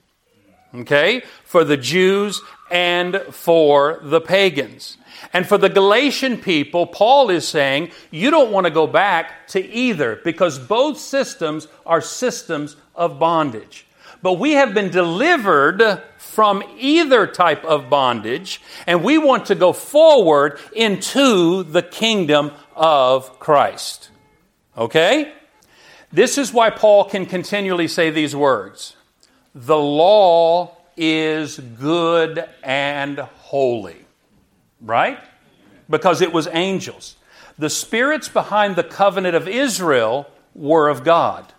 Okay? 0.74 1.22
For 1.44 1.62
the 1.62 1.76
Jews 1.76 2.42
and 2.68 3.20
for 3.30 4.00
the 4.02 4.20
pagans. 4.20 4.96
And 5.32 5.46
for 5.46 5.58
the 5.58 5.68
Galatian 5.68 6.38
people, 6.38 6.86
Paul 6.86 7.30
is 7.30 7.46
saying, 7.46 7.90
you 8.10 8.30
don't 8.30 8.52
want 8.52 8.66
to 8.66 8.70
go 8.70 8.86
back 8.86 9.46
to 9.48 9.64
either 9.64 10.16
because 10.16 10.58
both 10.58 10.98
systems 10.98 11.68
are 11.86 12.00
systems 12.00 12.76
of 12.94 13.18
bondage. 13.18 13.86
But 14.22 14.34
we 14.34 14.52
have 14.52 14.72
been 14.72 14.90
delivered 14.90 16.02
from 16.16 16.62
either 16.78 17.26
type 17.26 17.64
of 17.64 17.90
bondage, 17.90 18.60
and 18.86 19.02
we 19.02 19.18
want 19.18 19.46
to 19.46 19.56
go 19.56 19.72
forward 19.72 20.60
into 20.72 21.64
the 21.64 21.82
kingdom 21.82 22.52
of 22.76 23.40
Christ. 23.40 24.10
Okay? 24.78 25.32
This 26.12 26.38
is 26.38 26.52
why 26.52 26.70
Paul 26.70 27.04
can 27.06 27.26
continually 27.26 27.88
say 27.88 28.10
these 28.10 28.36
words 28.36 28.96
The 29.54 29.78
law 29.78 30.76
is 30.96 31.58
good 31.58 32.44
and 32.62 33.18
holy 33.18 34.01
right? 34.82 35.18
Because 35.88 36.20
it 36.20 36.32
was 36.32 36.48
angels. 36.52 37.16
The 37.58 37.70
spirits 37.70 38.28
behind 38.28 38.76
the 38.76 38.84
covenant 38.84 39.36
of 39.36 39.48
Israel 39.48 40.28
were 40.54 40.88
of 40.88 41.04
God. 41.04 41.52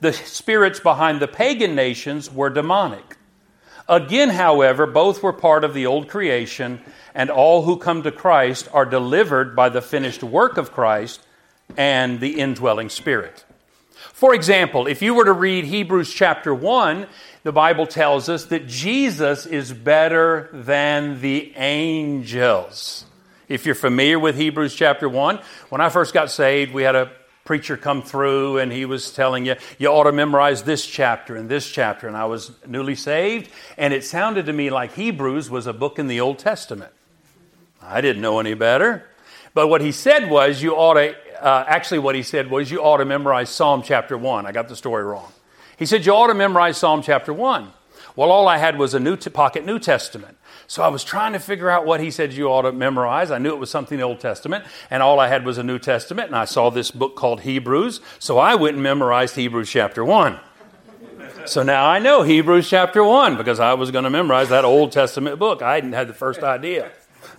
The 0.00 0.12
spirits 0.12 0.80
behind 0.80 1.20
the 1.20 1.28
pagan 1.28 1.74
nations 1.74 2.32
were 2.32 2.50
demonic. 2.50 3.16
Again, 3.88 4.30
however, 4.30 4.86
both 4.86 5.22
were 5.22 5.32
part 5.32 5.62
of 5.62 5.74
the 5.74 5.86
old 5.86 6.08
creation, 6.08 6.80
and 7.14 7.30
all 7.30 7.62
who 7.62 7.76
come 7.76 8.02
to 8.02 8.10
Christ 8.10 8.68
are 8.72 8.86
delivered 8.86 9.54
by 9.54 9.68
the 9.68 9.82
finished 9.82 10.22
work 10.22 10.56
of 10.56 10.72
Christ 10.72 11.20
and 11.76 12.20
the 12.20 12.40
indwelling 12.40 12.88
spirit. 12.88 13.44
For 14.12 14.34
example, 14.34 14.86
if 14.86 15.02
you 15.02 15.14
were 15.14 15.24
to 15.24 15.32
read 15.32 15.66
Hebrews 15.66 16.12
chapter 16.12 16.54
1, 16.54 17.06
the 17.44 17.52
Bible 17.52 17.86
tells 17.86 18.30
us 18.30 18.46
that 18.46 18.66
Jesus 18.66 19.44
is 19.44 19.72
better 19.72 20.48
than 20.52 21.20
the 21.20 21.52
angels. 21.56 23.04
If 23.48 23.66
you're 23.66 23.74
familiar 23.74 24.18
with 24.18 24.34
Hebrews 24.36 24.74
chapter 24.74 25.08
1, 25.10 25.38
when 25.68 25.82
I 25.82 25.90
first 25.90 26.14
got 26.14 26.30
saved, 26.30 26.72
we 26.72 26.82
had 26.82 26.96
a 26.96 27.12
preacher 27.44 27.76
come 27.76 28.00
through 28.00 28.58
and 28.58 28.72
he 28.72 28.86
was 28.86 29.12
telling 29.12 29.44
you, 29.44 29.56
you 29.78 29.88
ought 29.88 30.04
to 30.04 30.12
memorize 30.12 30.62
this 30.62 30.86
chapter 30.86 31.36
and 31.36 31.46
this 31.46 31.70
chapter. 31.70 32.08
And 32.08 32.16
I 32.16 32.24
was 32.24 32.50
newly 32.66 32.94
saved, 32.94 33.50
and 33.76 33.92
it 33.92 34.04
sounded 34.04 34.46
to 34.46 34.52
me 34.54 34.70
like 34.70 34.94
Hebrews 34.94 35.50
was 35.50 35.66
a 35.66 35.74
book 35.74 35.98
in 35.98 36.06
the 36.06 36.20
Old 36.20 36.38
Testament. 36.38 36.92
I 37.82 38.00
didn't 38.00 38.22
know 38.22 38.40
any 38.40 38.54
better. 38.54 39.04
But 39.52 39.68
what 39.68 39.82
he 39.82 39.92
said 39.92 40.30
was, 40.30 40.62
you 40.62 40.74
ought 40.74 40.94
to, 40.94 41.14
uh, 41.44 41.64
actually, 41.68 41.98
what 41.98 42.14
he 42.14 42.22
said 42.22 42.50
was, 42.50 42.70
you 42.70 42.82
ought 42.82 42.96
to 42.96 43.04
memorize 43.04 43.50
Psalm 43.50 43.82
chapter 43.82 44.16
1. 44.16 44.46
I 44.46 44.52
got 44.52 44.68
the 44.68 44.76
story 44.76 45.04
wrong. 45.04 45.30
He 45.76 45.86
said, 45.86 46.06
You 46.06 46.12
ought 46.12 46.28
to 46.28 46.34
memorize 46.34 46.76
Psalm 46.76 47.02
chapter 47.02 47.32
1. 47.32 47.72
Well, 48.16 48.30
all 48.30 48.46
I 48.46 48.58
had 48.58 48.78
was 48.78 48.94
a 48.94 49.00
new 49.00 49.16
t- 49.16 49.28
pocket 49.30 49.64
New 49.64 49.78
Testament. 49.78 50.36
So 50.66 50.82
I 50.82 50.88
was 50.88 51.04
trying 51.04 51.32
to 51.32 51.40
figure 51.40 51.68
out 51.68 51.84
what 51.84 52.00
he 52.00 52.10
said 52.10 52.32
you 52.32 52.46
ought 52.46 52.62
to 52.62 52.72
memorize. 52.72 53.30
I 53.30 53.38
knew 53.38 53.50
it 53.50 53.58
was 53.58 53.70
something 53.70 54.00
Old 54.00 54.20
Testament, 54.20 54.64
and 54.90 55.02
all 55.02 55.20
I 55.20 55.28
had 55.28 55.44
was 55.44 55.58
a 55.58 55.62
New 55.62 55.78
Testament, 55.78 56.28
and 56.28 56.36
I 56.36 56.44
saw 56.44 56.70
this 56.70 56.90
book 56.90 57.16
called 57.16 57.40
Hebrews. 57.40 58.00
So 58.18 58.38
I 58.38 58.54
went 58.54 58.74
and 58.74 58.82
memorized 58.82 59.34
Hebrews 59.34 59.68
chapter 59.68 60.04
1. 60.04 60.38
So 61.46 61.62
now 61.62 61.86
I 61.86 61.98
know 61.98 62.22
Hebrews 62.22 62.70
chapter 62.70 63.04
1 63.04 63.36
because 63.36 63.60
I 63.60 63.74
was 63.74 63.90
going 63.90 64.04
to 64.04 64.10
memorize 64.10 64.48
that 64.48 64.64
Old 64.64 64.92
Testament 64.92 65.38
book. 65.38 65.60
I 65.60 65.74
hadn't 65.74 65.92
had 65.92 66.08
the 66.08 66.14
first 66.14 66.42
idea. 66.42 66.90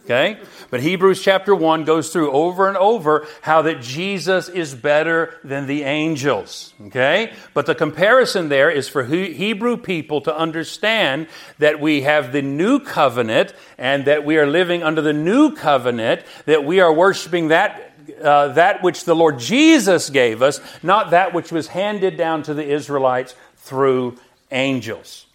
Okay? 0.06 0.40
But 0.70 0.82
Hebrews 0.82 1.20
chapter 1.22 1.56
1 1.56 1.84
goes 1.84 2.14
through 2.14 2.32
over 2.32 2.68
and 2.68 2.78
over 2.78 3.26
how 3.42 3.64
that 3.64 3.82
Jesus 3.82 4.50
is 4.50 4.76
better 4.76 5.34
than 5.44 5.66
the 5.66 5.82
angels. 5.82 6.76
Okay? 6.88 7.34
But 7.56 7.66
the 7.66 7.74
comparison 7.74 8.50
there 8.50 8.70
is 8.70 8.88
for 8.88 9.04
Hebrew 9.04 9.78
people 9.78 10.22
to 10.22 10.38
understand 10.38 11.28
that 11.58 11.80
we 11.82 12.04
have 12.04 12.32
the 12.32 12.44
new 12.44 12.80
covenant 12.80 13.54
and 13.80 14.06
that 14.06 14.24
we 14.24 14.38
are 14.38 14.46
living 14.46 14.84
under 14.84 15.02
the 15.02 15.14
new 15.14 15.56
covenant, 15.56 16.22
that 16.46 16.64
we 16.64 16.80
are 16.80 16.94
worshiping 16.94 17.50
that. 17.50 17.92
Uh, 18.22 18.50
that 18.50 18.84
which 18.84 19.06
the 19.06 19.16
Lord 19.16 19.40
Jesus 19.40 20.12
gave 20.12 20.44
us, 20.44 20.60
not 20.84 21.10
that 21.10 21.34
which 21.34 21.52
was 21.52 21.70
handed 21.70 22.18
down 22.18 22.44
to 22.44 22.54
the 22.54 22.64
Israelites 22.64 23.34
through 23.58 24.20
angels. 24.52 25.26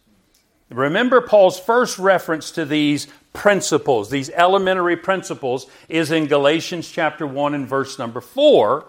Remember 0.70 1.20
Paul's 1.20 1.58
first 1.58 1.98
reference 1.98 2.52
to 2.52 2.64
these 2.64 3.08
principles, 3.32 4.10
these 4.10 4.30
elementary 4.30 4.96
principles, 4.96 5.66
is 5.88 6.10
in 6.10 6.26
Galatians 6.26 6.90
chapter 6.90 7.26
1 7.26 7.54
and 7.54 7.68
verse 7.68 7.98
number 7.98 8.20
4, 8.20 8.86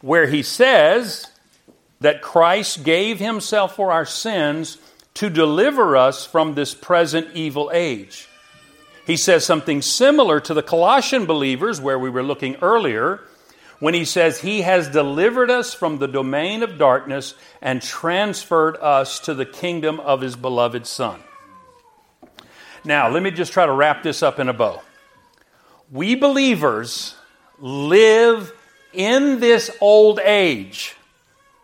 where 0.00 0.26
he 0.26 0.42
says 0.42 1.26
that 2.00 2.22
Christ 2.22 2.84
gave 2.84 3.18
himself 3.18 3.76
for 3.76 3.92
our 3.92 4.06
sins 4.06 4.78
to 5.14 5.30
deliver 5.30 5.96
us 5.96 6.24
from 6.24 6.54
this 6.54 6.74
present 6.74 7.28
evil 7.34 7.70
age. 7.72 8.28
He 9.06 9.16
says 9.16 9.44
something 9.44 9.82
similar 9.82 10.38
to 10.40 10.54
the 10.54 10.62
Colossian 10.62 11.26
believers, 11.26 11.80
where 11.80 11.98
we 11.98 12.10
were 12.10 12.22
looking 12.22 12.56
earlier, 12.56 13.20
when 13.80 13.94
he 13.94 14.04
says, 14.04 14.40
He 14.40 14.62
has 14.62 14.88
delivered 14.88 15.50
us 15.50 15.72
from 15.72 15.98
the 15.98 16.08
domain 16.08 16.62
of 16.62 16.78
darkness 16.78 17.34
and 17.62 17.80
transferred 17.80 18.76
us 18.76 19.18
to 19.20 19.34
the 19.34 19.46
kingdom 19.46 19.98
of 20.00 20.20
His 20.20 20.36
beloved 20.36 20.86
Son. 20.86 21.20
Now, 22.88 23.10
let 23.10 23.22
me 23.22 23.30
just 23.30 23.52
try 23.52 23.66
to 23.66 23.72
wrap 23.72 24.02
this 24.02 24.22
up 24.22 24.38
in 24.38 24.48
a 24.48 24.54
bow. 24.54 24.80
We 25.92 26.14
believers 26.14 27.14
live 27.58 28.50
in 28.94 29.40
this 29.40 29.70
old 29.82 30.20
age. 30.20 30.96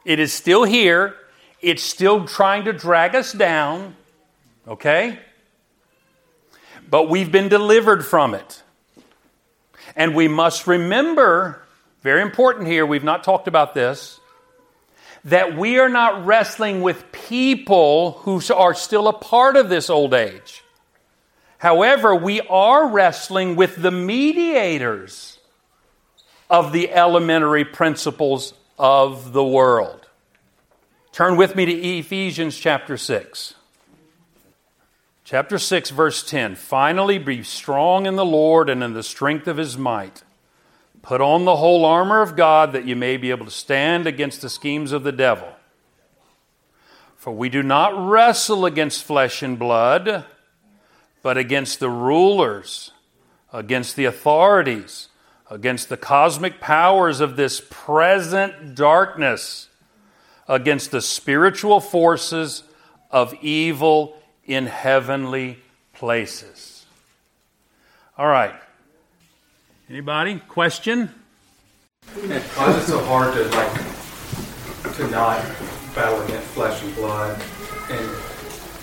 It 0.04 0.18
is 0.18 0.34
still 0.34 0.64
here, 0.64 1.16
it's 1.62 1.82
still 1.82 2.26
trying 2.26 2.66
to 2.66 2.74
drag 2.74 3.14
us 3.14 3.32
down, 3.32 3.96
okay? 4.68 5.18
But 6.90 7.08
we've 7.08 7.32
been 7.32 7.48
delivered 7.48 8.04
from 8.04 8.34
it. 8.34 8.62
And 9.96 10.14
we 10.14 10.28
must 10.28 10.66
remember, 10.66 11.62
very 12.02 12.20
important 12.20 12.66
here, 12.66 12.84
we've 12.84 13.02
not 13.02 13.24
talked 13.24 13.48
about 13.48 13.72
this, 13.72 14.20
that 15.24 15.56
we 15.56 15.78
are 15.78 15.88
not 15.88 16.26
wrestling 16.26 16.82
with 16.82 17.10
people 17.12 18.12
who 18.24 18.42
are 18.54 18.74
still 18.74 19.08
a 19.08 19.14
part 19.14 19.56
of 19.56 19.70
this 19.70 19.88
old 19.88 20.12
age. 20.12 20.60
However, 21.64 22.14
we 22.14 22.42
are 22.42 22.86
wrestling 22.86 23.56
with 23.56 23.80
the 23.80 23.90
mediators 23.90 25.38
of 26.50 26.74
the 26.74 26.90
elementary 26.92 27.64
principles 27.64 28.52
of 28.78 29.32
the 29.32 29.42
world. 29.42 30.06
Turn 31.10 31.38
with 31.38 31.56
me 31.56 31.64
to 31.64 31.72
Ephesians 31.72 32.58
chapter 32.58 32.98
6. 32.98 33.54
Chapter 35.24 35.58
6, 35.58 35.88
verse 35.88 36.22
10. 36.28 36.54
Finally, 36.56 37.16
be 37.16 37.42
strong 37.42 38.04
in 38.04 38.16
the 38.16 38.26
Lord 38.26 38.68
and 38.68 38.84
in 38.84 38.92
the 38.92 39.02
strength 39.02 39.48
of 39.48 39.56
his 39.56 39.78
might. 39.78 40.22
Put 41.00 41.22
on 41.22 41.46
the 41.46 41.56
whole 41.56 41.86
armor 41.86 42.20
of 42.20 42.36
God 42.36 42.74
that 42.74 42.84
you 42.84 42.94
may 42.94 43.16
be 43.16 43.30
able 43.30 43.46
to 43.46 43.50
stand 43.50 44.06
against 44.06 44.42
the 44.42 44.50
schemes 44.50 44.92
of 44.92 45.02
the 45.02 45.12
devil. 45.12 45.48
For 47.16 47.32
we 47.32 47.48
do 47.48 47.62
not 47.62 47.96
wrestle 48.06 48.66
against 48.66 49.02
flesh 49.02 49.42
and 49.42 49.58
blood 49.58 50.26
but 51.24 51.38
against 51.38 51.80
the 51.80 51.88
rulers, 51.88 52.90
against 53.50 53.96
the 53.96 54.04
authorities, 54.04 55.08
against 55.50 55.88
the 55.88 55.96
cosmic 55.96 56.60
powers 56.60 57.18
of 57.18 57.34
this 57.36 57.62
present 57.70 58.74
darkness, 58.74 59.70
against 60.46 60.90
the 60.90 61.00
spiritual 61.00 61.80
forces 61.80 62.62
of 63.10 63.32
evil 63.40 64.20
in 64.44 64.66
heavenly 64.66 65.58
places. 65.94 66.84
All 68.18 68.26
right. 68.26 68.54
Anybody? 69.88 70.40
Question? 70.46 71.08
Why 72.12 72.68
is 72.68 72.76
it 72.76 72.82
so 72.82 73.02
hard 73.06 73.32
to 73.32 73.44
like 73.44 74.94
to 74.96 75.08
not 75.08 75.42
battle 75.94 76.20
against 76.20 76.48
flesh 76.48 76.82
and 76.82 76.94
blood 76.94 77.42
and 77.88 78.33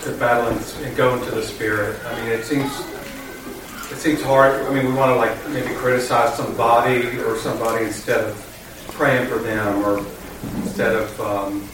to 0.02 0.12
battle 0.16 0.48
and, 0.48 0.84
and 0.84 0.96
go 0.96 1.14
into 1.16 1.30
the 1.30 1.42
spirit. 1.42 1.98
I 2.04 2.20
mean, 2.20 2.32
it 2.32 2.44
seems 2.44 2.80
it 3.90 3.96
seems 3.96 4.22
hard. 4.22 4.60
I 4.62 4.74
mean, 4.74 4.86
we 4.86 4.92
want 4.92 5.10
to 5.10 5.16
like 5.16 5.48
maybe 5.50 5.74
criticize 5.74 6.34
somebody 6.36 7.18
or 7.20 7.36
somebody 7.36 7.84
instead 7.84 8.24
of 8.24 8.86
praying 8.92 9.28
for 9.28 9.38
them, 9.38 9.84
or 9.84 9.98
instead 10.56 10.94
of 10.94 11.20
um, 11.20 11.68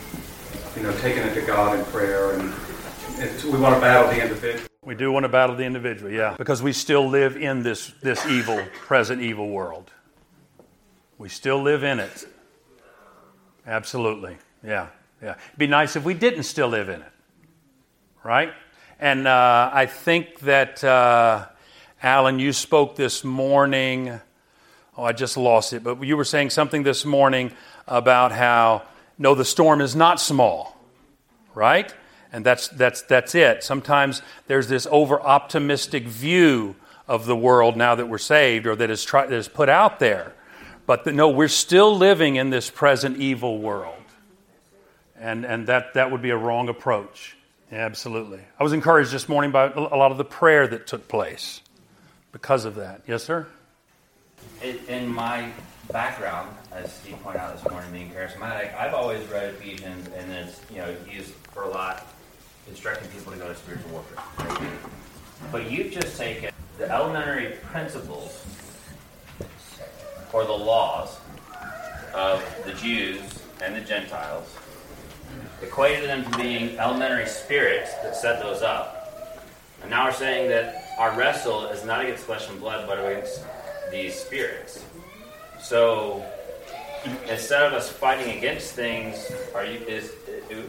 you 0.76 0.82
know 0.82 0.92
taking 0.98 1.22
it 1.22 1.34
to 1.34 1.42
God 1.42 1.78
in 1.78 1.84
prayer, 1.86 2.32
and 2.32 2.52
we 3.44 3.58
want 3.58 3.74
to 3.74 3.80
battle 3.80 4.10
the 4.12 4.22
individual. 4.22 4.68
We 4.82 4.94
do 4.94 5.10
want 5.10 5.24
to 5.24 5.28
battle 5.28 5.56
the 5.56 5.64
individual, 5.64 6.10
yeah, 6.10 6.34
because 6.36 6.62
we 6.62 6.72
still 6.72 7.08
live 7.08 7.36
in 7.36 7.62
this 7.62 7.92
this 8.02 8.26
evil, 8.26 8.62
present 8.72 9.22
evil 9.22 9.48
world. 9.48 9.90
We 11.16 11.28
still 11.28 11.62
live 11.62 11.82
in 11.82 11.98
it. 11.98 12.28
Absolutely, 13.66 14.36
yeah, 14.62 14.88
yeah. 15.22 15.32
It'd 15.48 15.58
be 15.58 15.66
nice 15.66 15.96
if 15.96 16.04
we 16.04 16.14
didn't 16.14 16.44
still 16.44 16.68
live 16.68 16.88
in 16.90 17.00
it 17.00 17.12
right? 18.28 18.52
And 19.00 19.26
uh, 19.26 19.70
I 19.72 19.86
think 19.86 20.40
that, 20.40 20.84
uh, 20.84 21.46
Alan, 22.02 22.38
you 22.38 22.52
spoke 22.52 22.94
this 22.94 23.24
morning. 23.24 24.20
Oh, 24.98 25.02
I 25.02 25.12
just 25.12 25.38
lost 25.38 25.72
it, 25.72 25.82
but 25.82 26.02
you 26.02 26.14
were 26.14 26.26
saying 26.26 26.50
something 26.50 26.82
this 26.82 27.06
morning 27.06 27.52
about 27.86 28.32
how, 28.32 28.82
no, 29.16 29.34
the 29.34 29.46
storm 29.46 29.80
is 29.80 29.96
not 29.96 30.20
small, 30.20 30.76
right? 31.54 31.94
And 32.30 32.44
that's, 32.44 32.68
that's, 32.68 33.00
that's 33.00 33.34
it. 33.34 33.64
Sometimes 33.64 34.20
there's 34.46 34.68
this 34.68 34.86
over 34.90 35.18
optimistic 35.18 36.04
view 36.04 36.76
of 37.06 37.24
the 37.24 37.36
world 37.36 37.78
now 37.78 37.94
that 37.94 38.10
we're 38.10 38.18
saved 38.18 38.66
or 38.66 38.76
that 38.76 38.90
is, 38.90 39.04
try, 39.04 39.24
that 39.24 39.34
is 39.34 39.48
put 39.48 39.70
out 39.70 40.00
there. 40.00 40.34
But 40.84 41.04
the, 41.04 41.12
no, 41.12 41.30
we're 41.30 41.48
still 41.48 41.96
living 41.96 42.36
in 42.36 42.50
this 42.50 42.68
present 42.68 43.16
evil 43.16 43.58
world. 43.58 43.94
And, 45.18 45.46
and 45.46 45.66
that, 45.68 45.94
that 45.94 46.10
would 46.10 46.20
be 46.20 46.28
a 46.28 46.36
wrong 46.36 46.68
approach. 46.68 47.37
Absolutely. 47.70 48.40
I 48.58 48.62
was 48.62 48.72
encouraged 48.72 49.12
this 49.12 49.28
morning 49.28 49.50
by 49.50 49.70
a 49.70 49.78
lot 49.80 50.10
of 50.10 50.16
the 50.16 50.24
prayer 50.24 50.66
that 50.68 50.86
took 50.86 51.06
place 51.06 51.60
because 52.32 52.64
of 52.64 52.76
that. 52.76 53.02
Yes, 53.06 53.22
sir? 53.24 53.46
In 54.62 55.08
my 55.08 55.50
background, 55.92 56.54
as 56.72 56.92
Steve 56.92 57.16
pointed 57.22 57.40
out 57.40 57.60
this 57.60 57.70
morning, 57.70 57.90
being 57.92 58.10
charismatic, 58.10 58.74
I've 58.74 58.94
always 58.94 59.26
read 59.28 59.54
Ephesians 59.54 60.08
and 60.16 60.30
it's 60.32 60.60
you 60.70 60.78
know 60.78 60.94
used 61.10 61.32
for 61.52 61.64
a 61.64 61.68
lot, 61.68 62.06
instructing 62.68 63.08
people 63.10 63.32
to 63.32 63.38
go 63.38 63.48
to 63.48 63.54
spiritual 63.54 63.90
warfare. 63.90 64.68
But 65.52 65.70
you've 65.70 65.92
just 65.92 66.16
taken 66.16 66.50
the 66.78 66.90
elementary 66.90 67.56
principles 67.64 68.44
or 70.32 70.44
the 70.44 70.52
laws 70.52 71.18
of 72.14 72.42
the 72.64 72.72
Jews 72.74 73.20
and 73.62 73.74
the 73.74 73.80
Gentiles 73.80 74.56
equated 75.62 76.08
them 76.08 76.24
to 76.30 76.38
being 76.38 76.78
elementary 76.78 77.26
spirits 77.26 77.92
that 78.02 78.16
set 78.16 78.40
those 78.42 78.62
up. 78.62 79.42
And 79.82 79.90
now 79.90 80.06
we're 80.06 80.12
saying 80.12 80.48
that 80.50 80.94
our 80.98 81.16
wrestle 81.16 81.66
is 81.66 81.84
not 81.84 82.00
against 82.00 82.24
flesh 82.24 82.48
and 82.48 82.58
blood, 82.60 82.86
but 82.86 82.98
against 82.98 83.42
these 83.90 84.14
spirits. 84.14 84.84
So 85.60 86.24
instead 87.28 87.62
of 87.62 87.72
us 87.72 87.88
fighting 87.88 88.36
against 88.36 88.72
things, 88.72 89.30
are 89.54 89.64
you 89.64 89.78
is 89.86 90.12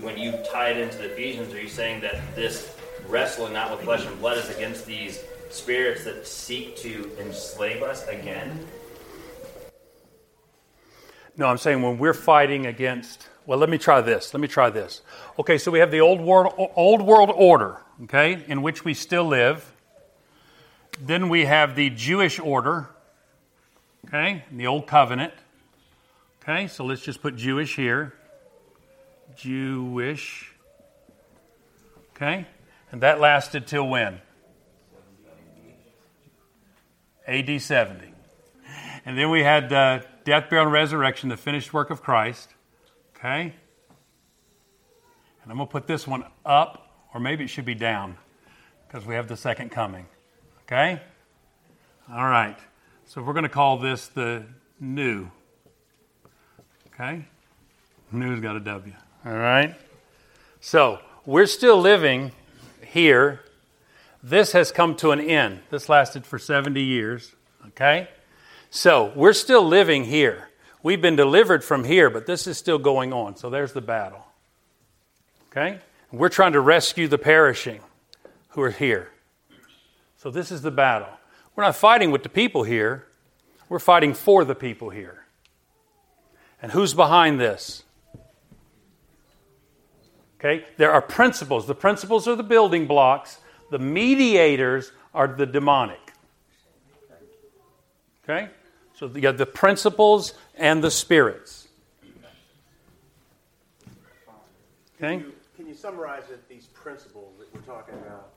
when 0.01 0.17
you 0.17 0.33
tie 0.51 0.69
it 0.69 0.77
into 0.77 0.97
the 0.97 1.11
Ephesians, 1.11 1.53
are 1.53 1.61
you 1.61 1.69
saying 1.69 2.01
that 2.01 2.19
this 2.35 2.75
wrestling 3.07 3.53
not 3.53 3.71
with 3.71 3.81
flesh 3.81 4.05
and 4.05 4.19
blood 4.19 4.37
is 4.37 4.49
against 4.49 4.85
these 4.85 5.23
spirits 5.49 6.03
that 6.03 6.27
seek 6.27 6.75
to 6.77 7.09
enslave 7.19 7.81
us 7.81 8.07
again? 8.07 8.67
No, 11.39 11.47
I'm 11.47 11.57
saying 11.57 11.81
when 11.81 11.97
we're 11.97 12.13
fighting 12.13 12.65
against 12.65 13.29
well, 13.45 13.57
let 13.57 13.69
me 13.69 13.77
try 13.79 14.01
this. 14.01 14.31
Let 14.31 14.41
me 14.41 14.47
try 14.47 14.69
this. 14.69 15.01
Okay, 15.39 15.57
so 15.57 15.71
we 15.71 15.79
have 15.79 15.89
the 15.89 16.01
old 16.01 16.21
world, 16.21 16.53
old 16.75 17.01
world 17.01 17.31
order, 17.33 17.77
okay, 18.03 18.43
in 18.47 18.61
which 18.61 18.85
we 18.85 18.93
still 18.93 19.23
live. 19.23 19.73
Then 21.01 21.29
we 21.29 21.45
have 21.45 21.75
the 21.75 21.89
Jewish 21.89 22.39
order, 22.39 22.89
okay, 24.07 24.43
the 24.51 24.67
old 24.67 24.85
covenant. 24.85 25.33
Okay, 26.43 26.67
so 26.67 26.83
let's 26.83 27.01
just 27.01 27.21
put 27.21 27.37
Jewish 27.37 27.75
here. 27.75 28.13
Jewish. 29.35 30.51
Okay, 32.15 32.45
and 32.91 33.01
that 33.01 33.19
lasted 33.19 33.65
till 33.65 33.87
when? 33.87 34.19
AD 37.25 37.61
70. 37.61 38.13
And 39.05 39.17
then 39.17 39.31
we 39.31 39.41
had 39.41 39.73
uh, 39.73 40.01
death, 40.29 40.47
burial, 40.47 40.67
and 40.67 40.73
resurrection, 40.73 41.27
the 41.27 41.35
finished 41.35 41.73
work 41.73 41.89
of 41.89 42.03
Christ. 42.03 42.53
Okay? 43.15 43.51
And 45.41 45.51
I'm 45.51 45.57
going 45.57 45.67
to 45.67 45.71
put 45.71 45.87
this 45.87 46.05
one 46.05 46.23
up, 46.45 47.07
or 47.15 47.19
maybe 47.19 47.45
it 47.45 47.47
should 47.47 47.65
be 47.65 47.73
down, 47.73 48.15
because 48.87 49.07
we 49.07 49.15
have 49.15 49.27
the 49.27 49.35
second 49.35 49.71
coming. 49.71 50.05
Okay? 50.63 51.01
All 52.11 52.29
right. 52.29 52.59
So 53.05 53.23
we're 53.23 53.33
going 53.33 53.41
to 53.41 53.49
call 53.49 53.77
this 53.77 54.05
the 54.05 54.45
new. 54.79 55.31
Okay? 56.93 57.25
New's 58.11 58.39
got 58.39 58.55
a 58.55 58.59
W. 58.59 58.93
All 59.25 59.33
right? 59.33 59.73
So 60.61 60.99
we're 61.25 61.47
still 61.47 61.81
living 61.81 62.33
here. 62.85 63.39
This 64.21 64.51
has 64.51 64.71
come 64.71 64.95
to 64.97 65.09
an 65.09 65.19
end. 65.19 65.61
This 65.71 65.89
lasted 65.89 66.27
for 66.27 66.37
70 66.37 66.83
years. 66.83 67.33
Okay? 67.69 68.09
So 68.69 69.11
we're 69.15 69.33
still 69.33 69.65
living 69.65 70.05
here. 70.05 70.49
We've 70.83 71.01
been 71.01 71.15
delivered 71.15 71.63
from 71.63 71.83
here, 71.83 72.09
but 72.09 72.25
this 72.25 72.47
is 72.47 72.57
still 72.57 72.77
going 72.77 73.11
on. 73.11 73.35
So 73.35 73.49
there's 73.49 73.73
the 73.73 73.81
battle. 73.81 74.25
Okay? 75.51 75.79
We're 76.11 76.29
trying 76.29 76.53
to 76.53 76.59
rescue 76.59 77.07
the 77.07 77.17
perishing 77.17 77.81
who 78.49 78.61
are 78.61 78.71
here. 78.71 79.09
So 80.17 80.31
this 80.31 80.51
is 80.51 80.61
the 80.61 80.71
battle. 80.71 81.09
We're 81.55 81.63
not 81.63 81.75
fighting 81.75 82.11
with 82.11 82.23
the 82.23 82.29
people 82.29 82.63
here, 82.63 83.05
we're 83.67 83.79
fighting 83.79 84.13
for 84.13 84.45
the 84.45 84.55
people 84.55 84.89
here. 84.89 85.25
And 86.61 86.71
who's 86.71 86.93
behind 86.93 87.39
this? 87.39 87.83
Okay, 90.39 90.65
there 90.77 90.91
are 90.91 91.01
principles. 91.01 91.67
The 91.67 91.75
principles 91.75 92.27
are 92.27 92.35
the 92.35 92.43
building 92.43 92.87
blocks, 92.87 93.39
the 93.71 93.79
mediators 93.79 94.91
are 95.13 95.27
the 95.27 95.45
demonic. 95.45 95.99
Okay? 98.23 98.49
So 98.99 99.09
you 99.15 99.27
have 99.27 99.37
the 99.37 99.45
principles 99.45 100.33
and 100.57 100.83
the 100.83 100.91
spirits. 100.91 101.69
Okay? 104.97 105.19
Can 105.19 105.19
you, 105.19 105.33
can 105.55 105.67
you 105.69 105.73
summarize 105.73 106.23
it, 106.29 106.49
these 106.49 106.65
principles 106.65 107.31
that 107.39 107.47
we're 107.55 107.61
talking 107.61 107.93
about? 107.93 108.33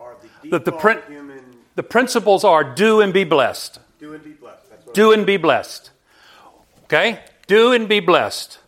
Are 0.00 0.16
the, 0.42 0.50
the, 0.50 0.58
the, 0.58 0.72
prin- 0.72 1.02
human... 1.06 1.44
the 1.76 1.84
principles 1.84 2.42
are 2.42 2.64
do 2.64 3.00
and 3.00 3.12
be 3.12 3.22
blessed. 3.22 3.78
Do 4.00 4.14
and 4.14 4.24
be 4.24 4.32
blessed. 4.32 4.94
do 4.94 5.12
and 5.12 5.24
be 5.24 5.36
blessed. 5.36 5.90
Okay? 6.86 7.20
Do 7.46 7.72
and 7.72 7.88
be 7.88 8.00
blessed. 8.00 8.58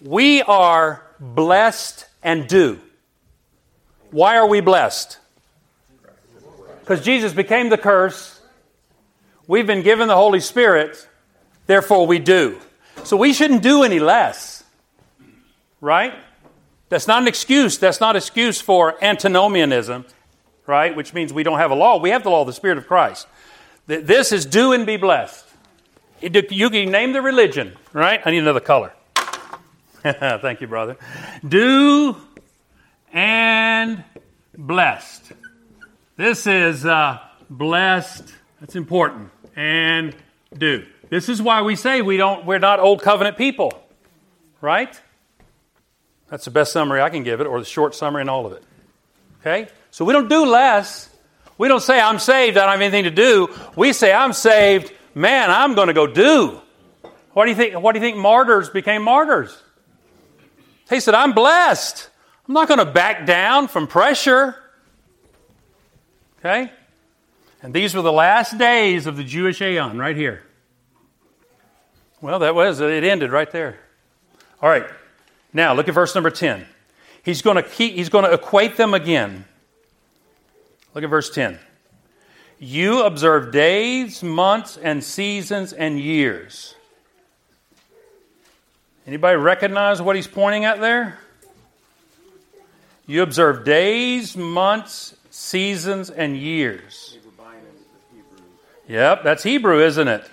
We 0.00 0.40
are 0.40 1.04
blessed 1.20 2.06
and 2.22 2.48
do. 2.48 2.80
Why 4.10 4.38
are 4.38 4.46
we 4.46 4.60
blessed? 4.62 5.18
Because 6.80 7.04
Jesus 7.04 7.34
became 7.34 7.68
the 7.68 7.76
curse. 7.76 8.35
We've 9.46 9.66
been 9.66 9.82
given 9.82 10.08
the 10.08 10.16
Holy 10.16 10.40
Spirit, 10.40 11.08
therefore 11.66 12.06
we 12.06 12.18
do. 12.18 12.58
So 13.04 13.16
we 13.16 13.32
shouldn't 13.32 13.62
do 13.62 13.82
any 13.82 14.00
less. 14.00 14.64
Right? 15.80 16.14
That's 16.88 17.06
not 17.06 17.22
an 17.22 17.28
excuse. 17.28 17.78
That's 17.78 18.00
not 18.00 18.10
an 18.10 18.16
excuse 18.16 18.60
for 18.60 19.02
antinomianism, 19.02 20.06
right? 20.66 20.94
Which 20.94 21.12
means 21.14 21.32
we 21.32 21.42
don't 21.42 21.58
have 21.58 21.70
a 21.70 21.74
law. 21.74 21.98
We 21.98 22.10
have 22.10 22.22
the 22.22 22.30
law 22.30 22.42
of 22.42 22.46
the 22.46 22.52
Spirit 22.52 22.78
of 22.78 22.86
Christ. 22.86 23.26
This 23.86 24.32
is 24.32 24.46
do 24.46 24.72
and 24.72 24.86
be 24.86 24.96
blessed. 24.96 25.44
You 26.20 26.70
can 26.70 26.90
name 26.90 27.12
the 27.12 27.22
religion, 27.22 27.76
right? 27.92 28.20
I 28.24 28.30
need 28.30 28.38
another 28.38 28.60
color. 28.60 28.92
Thank 30.02 30.60
you, 30.60 30.66
brother. 30.66 30.96
Do 31.46 32.16
and 33.12 34.02
blessed. 34.56 35.32
This 36.16 36.46
is 36.46 36.84
uh, 36.84 37.20
blessed. 37.50 38.32
That's 38.60 38.76
important. 38.76 39.30
And 39.56 40.14
do. 40.56 40.86
This 41.08 41.28
is 41.28 41.40
why 41.42 41.62
we 41.62 41.74
say 41.74 42.02
we 42.02 42.16
don't. 42.16 42.44
We're 42.44 42.58
not 42.58 42.78
old 42.78 43.02
covenant 43.02 43.36
people, 43.36 43.72
right? 44.60 45.00
That's 46.28 46.44
the 46.44 46.50
best 46.50 46.72
summary 46.72 47.00
I 47.00 47.10
can 47.10 47.22
give 47.22 47.40
it, 47.40 47.46
or 47.46 47.58
the 47.58 47.64
short 47.64 47.94
summary 47.94 48.22
in 48.22 48.28
all 48.28 48.46
of 48.46 48.52
it. 48.52 48.62
Okay? 49.40 49.68
So 49.90 50.04
we 50.04 50.12
don't 50.12 50.28
do 50.28 50.44
less. 50.44 51.08
We 51.56 51.68
don't 51.68 51.80
say, 51.80 52.00
I'm 52.00 52.18
saved, 52.18 52.58
I 52.58 52.62
don't 52.62 52.72
have 52.72 52.80
anything 52.80 53.04
to 53.04 53.10
do. 53.10 53.48
We 53.76 53.92
say, 53.92 54.12
I'm 54.12 54.32
saved, 54.32 54.92
man, 55.14 55.50
I'm 55.50 55.74
going 55.74 55.88
to 55.88 55.94
go 55.94 56.06
do. 56.06 56.60
What 57.32 57.44
do 57.44 57.50
you 57.50 57.56
think? 57.56 57.80
What 57.80 57.92
do 57.92 57.98
you 57.98 58.04
think 58.04 58.16
martyrs 58.16 58.68
became 58.68 59.02
martyrs? 59.02 59.56
He 60.90 61.00
said, 61.00 61.14
I'm 61.14 61.32
blessed. 61.32 62.10
I'm 62.46 62.54
not 62.54 62.68
going 62.68 62.78
to 62.78 62.86
back 62.86 63.26
down 63.26 63.68
from 63.68 63.86
pressure. 63.86 64.54
Okay? 66.40 66.70
And 67.66 67.74
these 67.74 67.96
were 67.96 68.02
the 68.02 68.12
last 68.12 68.56
days 68.58 69.08
of 69.08 69.16
the 69.16 69.24
Jewish 69.24 69.60
aeon, 69.60 69.98
right 69.98 70.14
here. 70.16 70.44
Well, 72.20 72.38
that 72.38 72.54
was, 72.54 72.78
it 72.78 73.02
ended 73.02 73.32
right 73.32 73.50
there. 73.50 73.80
All 74.62 74.68
right. 74.68 74.88
Now, 75.52 75.74
look 75.74 75.88
at 75.88 75.94
verse 75.94 76.14
number 76.14 76.30
10. 76.30 76.64
He's 77.24 77.42
going 77.42 77.56
to, 77.56 77.64
keep, 77.64 77.94
he's 77.94 78.08
going 78.08 78.24
to 78.24 78.32
equate 78.32 78.76
them 78.76 78.94
again. 78.94 79.46
Look 80.94 81.02
at 81.02 81.10
verse 81.10 81.28
10. 81.28 81.58
You 82.60 83.02
observe 83.02 83.50
days, 83.50 84.22
months, 84.22 84.76
and 84.76 85.02
seasons 85.02 85.72
and 85.72 85.98
years. 85.98 86.76
Anybody 89.08 89.38
recognize 89.38 90.00
what 90.00 90.14
he's 90.14 90.28
pointing 90.28 90.64
at 90.66 90.80
there? 90.80 91.18
You 93.08 93.22
observe 93.22 93.64
days, 93.64 94.36
months, 94.36 95.16
seasons, 95.30 96.10
and 96.10 96.36
years. 96.36 97.15
Yep, 98.88 99.24
that's 99.24 99.42
Hebrew, 99.42 99.84
isn't 99.84 100.08
it? 100.08 100.30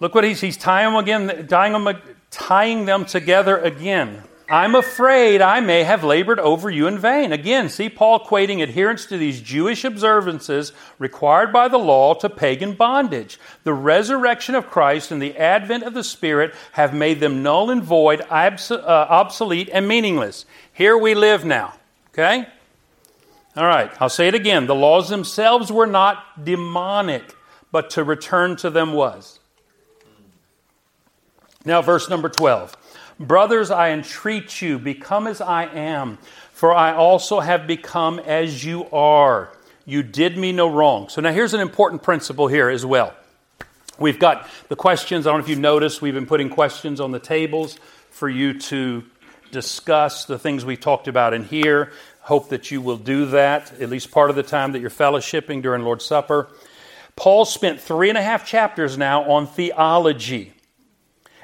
Look 0.00 0.14
what 0.14 0.24
he's, 0.24 0.40
he's 0.40 0.56
tying 0.56 0.92
them 0.92 0.96
again, 0.96 1.46
tying 1.46 1.72
them, 1.72 2.02
tying 2.30 2.84
them 2.86 3.04
together 3.04 3.58
again. 3.58 4.22
I'm 4.52 4.74
afraid 4.74 5.40
I 5.40 5.60
may 5.60 5.84
have 5.84 6.04
labored 6.04 6.38
over 6.38 6.68
you 6.68 6.86
in 6.86 6.98
vain. 6.98 7.32
Again, 7.32 7.70
see 7.70 7.88
Paul 7.88 8.20
equating 8.20 8.62
adherence 8.62 9.06
to 9.06 9.16
these 9.16 9.40
Jewish 9.40 9.82
observances 9.84 10.72
required 10.98 11.54
by 11.54 11.68
the 11.68 11.78
law 11.78 12.12
to 12.14 12.28
pagan 12.28 12.74
bondage. 12.74 13.38
The 13.64 13.72
resurrection 13.72 14.54
of 14.54 14.68
Christ 14.68 15.10
and 15.10 15.22
the 15.22 15.38
advent 15.38 15.84
of 15.84 15.94
the 15.94 16.04
Spirit 16.04 16.54
have 16.72 16.92
made 16.92 17.20
them 17.20 17.42
null 17.42 17.70
and 17.70 17.82
void, 17.82 18.20
uh, 18.20 18.76
obsolete, 18.88 19.70
and 19.72 19.88
meaningless. 19.88 20.44
Here 20.72 20.98
we 20.98 21.14
live 21.14 21.46
now. 21.46 21.72
Okay? 22.10 22.46
All 23.54 23.66
right, 23.66 23.90
I'll 24.00 24.08
say 24.08 24.28
it 24.28 24.34
again. 24.34 24.66
The 24.66 24.74
laws 24.74 25.10
themselves 25.10 25.70
were 25.70 25.86
not 25.86 26.42
demonic, 26.42 27.34
but 27.70 27.90
to 27.90 28.04
return 28.04 28.56
to 28.56 28.70
them 28.70 28.94
was. 28.94 29.40
Now, 31.64 31.82
verse 31.82 32.08
number 32.08 32.28
12. 32.28 32.76
Brothers, 33.20 33.70
I 33.70 33.90
entreat 33.90 34.62
you, 34.62 34.78
become 34.78 35.26
as 35.26 35.40
I 35.40 35.66
am, 35.66 36.18
for 36.52 36.74
I 36.74 36.94
also 36.94 37.40
have 37.40 37.66
become 37.66 38.18
as 38.20 38.64
you 38.64 38.88
are. 38.90 39.52
You 39.84 40.02
did 40.02 40.38
me 40.38 40.52
no 40.52 40.68
wrong. 40.70 41.08
So 41.08 41.20
now 41.20 41.32
here's 41.32 41.54
an 41.54 41.60
important 41.60 42.02
principle 42.02 42.48
here 42.48 42.68
as 42.68 42.86
well. 42.86 43.14
We've 43.98 44.18
got 44.18 44.48
the 44.68 44.76
questions. 44.76 45.26
I 45.26 45.30
don't 45.30 45.40
know 45.40 45.44
if 45.44 45.50
you 45.50 45.56
noticed, 45.56 46.00
we've 46.00 46.14
been 46.14 46.26
putting 46.26 46.48
questions 46.48 47.00
on 47.00 47.10
the 47.10 47.18
tables 47.18 47.78
for 48.10 48.28
you 48.28 48.58
to 48.58 49.04
discuss 49.50 50.24
the 50.24 50.38
things 50.38 50.64
we 50.64 50.76
talked 50.76 51.08
about 51.08 51.34
in 51.34 51.44
here. 51.44 51.92
Hope 52.22 52.50
that 52.50 52.70
you 52.70 52.80
will 52.80 52.96
do 52.96 53.26
that 53.26 53.80
at 53.80 53.90
least 53.90 54.10
part 54.12 54.30
of 54.30 54.36
the 54.36 54.44
time 54.44 54.72
that 54.72 54.80
you're 54.80 54.90
fellowshipping 54.90 55.60
during 55.60 55.82
Lord's 55.82 56.04
Supper. 56.04 56.48
Paul 57.16 57.44
spent 57.44 57.80
three 57.80 58.08
and 58.08 58.16
a 58.16 58.22
half 58.22 58.46
chapters 58.46 58.96
now 58.96 59.24
on 59.30 59.46
theology. 59.46 60.54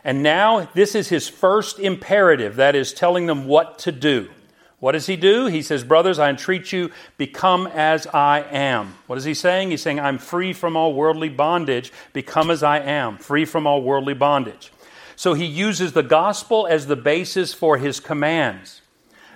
And 0.04 0.22
now 0.22 0.68
this 0.74 0.94
is 0.94 1.08
his 1.08 1.28
first 1.28 1.78
imperative, 1.78 2.56
that 2.56 2.76
is, 2.76 2.92
telling 2.92 3.26
them 3.26 3.46
what 3.46 3.78
to 3.80 3.92
do. 3.92 4.30
What 4.78 4.92
does 4.92 5.06
he 5.06 5.16
do? 5.16 5.46
He 5.46 5.62
says, 5.62 5.82
Brothers, 5.82 6.20
I 6.20 6.30
entreat 6.30 6.72
you, 6.72 6.92
become 7.16 7.66
as 7.66 8.06
I 8.06 8.44
am. 8.48 8.94
What 9.08 9.18
is 9.18 9.24
he 9.24 9.34
saying? 9.34 9.72
He's 9.72 9.82
saying, 9.82 9.98
I'm 9.98 10.18
free 10.18 10.52
from 10.52 10.76
all 10.76 10.94
worldly 10.94 11.28
bondage, 11.28 11.92
become 12.12 12.50
as 12.50 12.62
I 12.62 12.78
am, 12.78 13.18
free 13.18 13.44
from 13.44 13.66
all 13.66 13.82
worldly 13.82 14.14
bondage. 14.14 14.72
So 15.16 15.34
he 15.34 15.44
uses 15.44 15.92
the 15.92 16.04
gospel 16.04 16.68
as 16.68 16.86
the 16.86 16.94
basis 16.94 17.52
for 17.52 17.76
his 17.78 17.98
commands. 17.98 18.82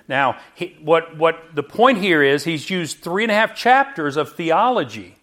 Now, 0.07 0.37
he, 0.55 0.75
what, 0.81 1.17
what 1.17 1.55
the 1.55 1.63
point 1.63 1.99
here 1.99 2.21
is, 2.21 2.43
he's 2.43 2.69
used 2.69 2.99
three 2.99 3.23
and 3.23 3.31
a 3.31 3.35
half 3.35 3.55
chapters 3.55 4.17
of 4.17 4.33
theology 4.33 5.15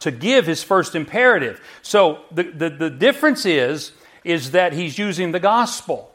to 0.00 0.10
give 0.10 0.46
his 0.46 0.62
first 0.62 0.94
imperative. 0.94 1.60
So 1.82 2.20
the, 2.30 2.44
the, 2.44 2.70
the 2.70 2.90
difference 2.90 3.46
is, 3.46 3.92
is 4.24 4.52
that 4.52 4.72
he's 4.72 4.98
using 4.98 5.32
the 5.32 5.40
gospel, 5.40 6.12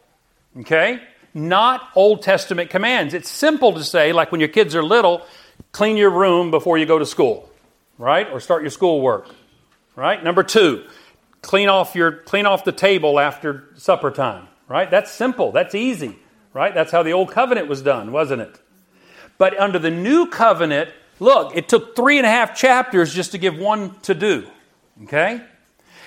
okay? 0.59 1.01
Not 1.33 1.89
Old 1.95 2.21
Testament 2.21 2.69
commands. 2.69 3.13
It's 3.13 3.29
simple 3.29 3.73
to 3.73 3.83
say, 3.83 4.11
like 4.11 4.31
when 4.31 4.41
your 4.41 4.49
kids 4.49 4.75
are 4.75 4.83
little, 4.83 5.25
clean 5.71 5.97
your 5.97 6.09
room 6.09 6.51
before 6.51 6.77
you 6.77 6.85
go 6.85 6.99
to 6.99 7.05
school, 7.05 7.49
right? 7.97 8.27
Or 8.29 8.39
start 8.39 8.63
your 8.63 8.71
schoolwork, 8.71 9.29
right? 9.95 10.21
Number 10.23 10.43
two, 10.43 10.85
clean 11.41 11.69
off 11.69 11.95
your 11.95 12.11
clean 12.11 12.45
off 12.45 12.63
the 12.65 12.71
table 12.71 13.19
after 13.19 13.69
supper 13.75 14.11
time, 14.11 14.47
right? 14.67 14.91
That's 14.91 15.11
simple. 15.11 15.51
That's 15.51 15.73
easy, 15.73 16.17
right? 16.53 16.73
That's 16.73 16.91
how 16.91 17.03
the 17.03 17.13
old 17.13 17.31
covenant 17.31 17.67
was 17.67 17.81
done, 17.81 18.11
wasn't 18.11 18.41
it? 18.41 18.59
But 19.37 19.59
under 19.59 19.79
the 19.79 19.91
new 19.91 20.27
covenant, 20.27 20.89
look, 21.19 21.55
it 21.55 21.67
took 21.67 21.95
three 21.95 22.17
and 22.17 22.25
a 22.25 22.29
half 22.29 22.55
chapters 22.55 23.13
just 23.13 23.31
to 23.31 23.37
give 23.37 23.57
one 23.57 23.99
to 24.01 24.13
do. 24.13 24.47
Okay? 25.03 25.41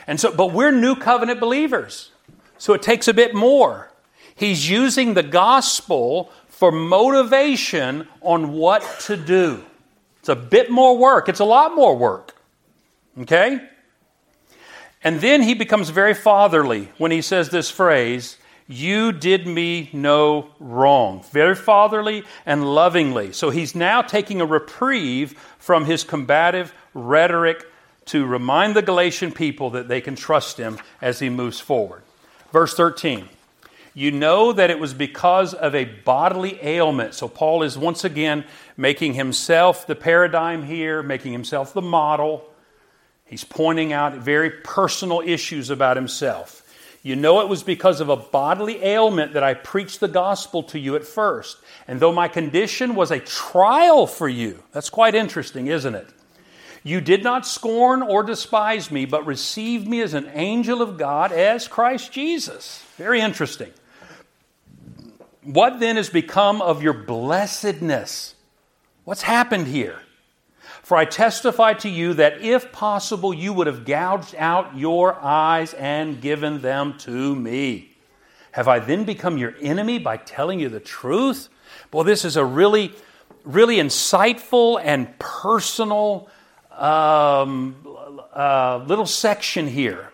And 0.07 0.21
so, 0.21 0.35
but 0.35 0.53
we're 0.53 0.71
new 0.71 0.95
covenant 0.95 1.41
believers. 1.41 2.11
So 2.59 2.73
it 2.75 2.83
takes 2.83 3.09
a 3.09 3.15
bit 3.15 3.35
more. 3.35 3.91
He's 4.35 4.69
using 4.69 5.15
the 5.15 5.23
gospel 5.23 6.31
for 6.49 6.71
motivation 6.71 8.09
on 8.21 8.53
what 8.53 8.83
to 9.01 9.17
do. 9.17 9.65
It's 10.21 10.29
a 10.29 10.37
bit 10.37 10.71
more 10.71 10.97
work. 10.97 11.29
It's 11.29 11.41
a 11.41 11.45
lot 11.45 11.75
more 11.75 11.97
work. 11.97 12.35
Okay? 13.21 13.61
And 15.03 15.21
then 15.21 15.43
he 15.43 15.55
becomes 15.55 15.91
very 15.91 16.15
fatherly 16.15 16.89
when 16.97 17.11
he 17.11 17.21
says 17.21 17.51
this 17.51 17.71
phrase, 17.71 18.39
You 18.67 19.13
did 19.13 19.47
me 19.47 19.91
no 19.93 20.49
wrong. 20.59 21.23
Very 21.31 21.55
fatherly 21.55 22.25
and 22.47 22.75
lovingly. 22.75 23.33
So 23.33 23.51
he's 23.51 23.75
now 23.75 24.01
taking 24.01 24.41
a 24.41 24.47
reprieve 24.47 25.33
from 25.59 25.85
his 25.85 26.03
combative 26.03 26.73
rhetoric 26.95 27.67
to 28.07 28.25
remind 28.25 28.75
the 28.75 28.83
Galatian 28.83 29.33
people 29.33 29.71
that 29.71 29.89
they 29.89 30.01
can 30.01 30.17
trust 30.17 30.57
him 30.57 30.79
as 31.03 31.19
he 31.19 31.29
moves 31.29 31.61
forward. 31.61 32.03
Verse 32.53 32.75
13. 32.75 33.29
You 33.97 34.11
know 34.11 34.53
that 34.53 34.71
it 34.71 34.81
was 34.81 34.93
because 34.93 35.55
of 35.55 35.75
a 35.75 35.85
bodily 35.85 36.59
ailment. 36.61 37.15
So, 37.15 37.29
Paul 37.29 37.63
is 37.63 37.79
once 37.79 38.03
again 38.03 38.45
making 38.77 39.15
himself 39.15 39.87
the 39.87 39.95
paradigm 39.95 40.65
here, 40.65 41.01
making 41.01 41.33
himself 41.33 41.73
the 41.73 41.83
model. 41.83 42.45
He's 43.25 43.45
pointing 43.45 43.93
out 43.93 44.15
very 44.15 44.51
personal 44.51 45.21
issues 45.21 45.71
about 45.71 45.97
himself. 45.97 46.64
You 47.05 47.17
know 47.17 47.43
it 47.43 47.51
was 47.51 47.63
because 47.63 48.01
of 48.01 48.09
a 48.09 48.17
bodily 48.17 48.83
ailment 48.83 49.35
that 49.35 49.43
I 49.43 49.53
preached 49.53 50.01
the 50.01 50.09
gospel 50.09 50.63
to 50.65 50.79
you 50.79 50.97
at 50.97 51.05
first. 51.05 51.59
And 51.87 52.01
though 52.01 52.15
my 52.15 52.29
condition 52.29 52.95
was 52.95 53.11
a 53.11 53.21
trial 53.21 54.07
for 54.07 54.27
you, 54.27 54.63
that's 54.73 54.89
quite 54.89 55.15
interesting, 55.15 55.67
isn't 55.67 55.95
it? 55.95 56.09
You 56.83 57.03
did 57.03 57.23
not 57.23 57.47
scorn 57.47 58.01
or 58.01 58.23
despise 58.23 58.91
me, 58.91 59.05
but 59.05 59.27
received 59.27 59.87
me 59.87 60.01
as 60.01 60.15
an 60.15 60.31
angel 60.33 60.81
of 60.81 60.97
God, 60.97 61.31
as 61.31 61.69
Christ 61.69 62.11
Jesus. 62.11 62.83
Very 62.97 63.21
interesting. 63.21 63.71
What 65.43 65.81
then 65.81 65.97
has 65.97 66.09
become 66.09 66.63
of 66.63 66.83
your 66.83 66.95
blessedness? 66.95 68.35
What's 69.05 69.23
happened 69.23 69.67
here? 69.67 70.01
For 70.85 70.99
I 70.99 71.07
testify 71.07 71.73
to 71.75 71.89
you 71.89 72.13
that 72.15 72.43
if 72.43 72.71
possible, 72.71 73.33
you 73.33 73.55
would 73.55 73.67
have 73.67 73.87
gouged 73.87 74.35
out 74.37 74.77
your 74.77 75.15
eyes 75.15 75.73
and 75.73 76.21
given 76.21 76.61
them 76.61 76.99
to 76.99 77.35
me. 77.35 77.97
Have 78.53 78.69
I 78.69 78.81
then 78.81 79.05
become 79.05 79.39
your 79.39 79.55
enemy 79.63 79.99
by 79.99 80.19
telling 80.19 80.61
you 80.61 80.69
the 80.69 80.81
truth? 80.81 81.49
Well, 81.91 82.05
this 82.05 82.27
is 82.27 82.37
a 82.37 82.45
really, 82.45 82.93
really 83.45 83.77
insightful 83.79 84.79
and 84.79 85.19
personal 85.19 86.29
um, 86.71 87.77
uh, 88.35 88.85
little 88.87 89.07
section 89.07 89.67
here. 89.67 90.11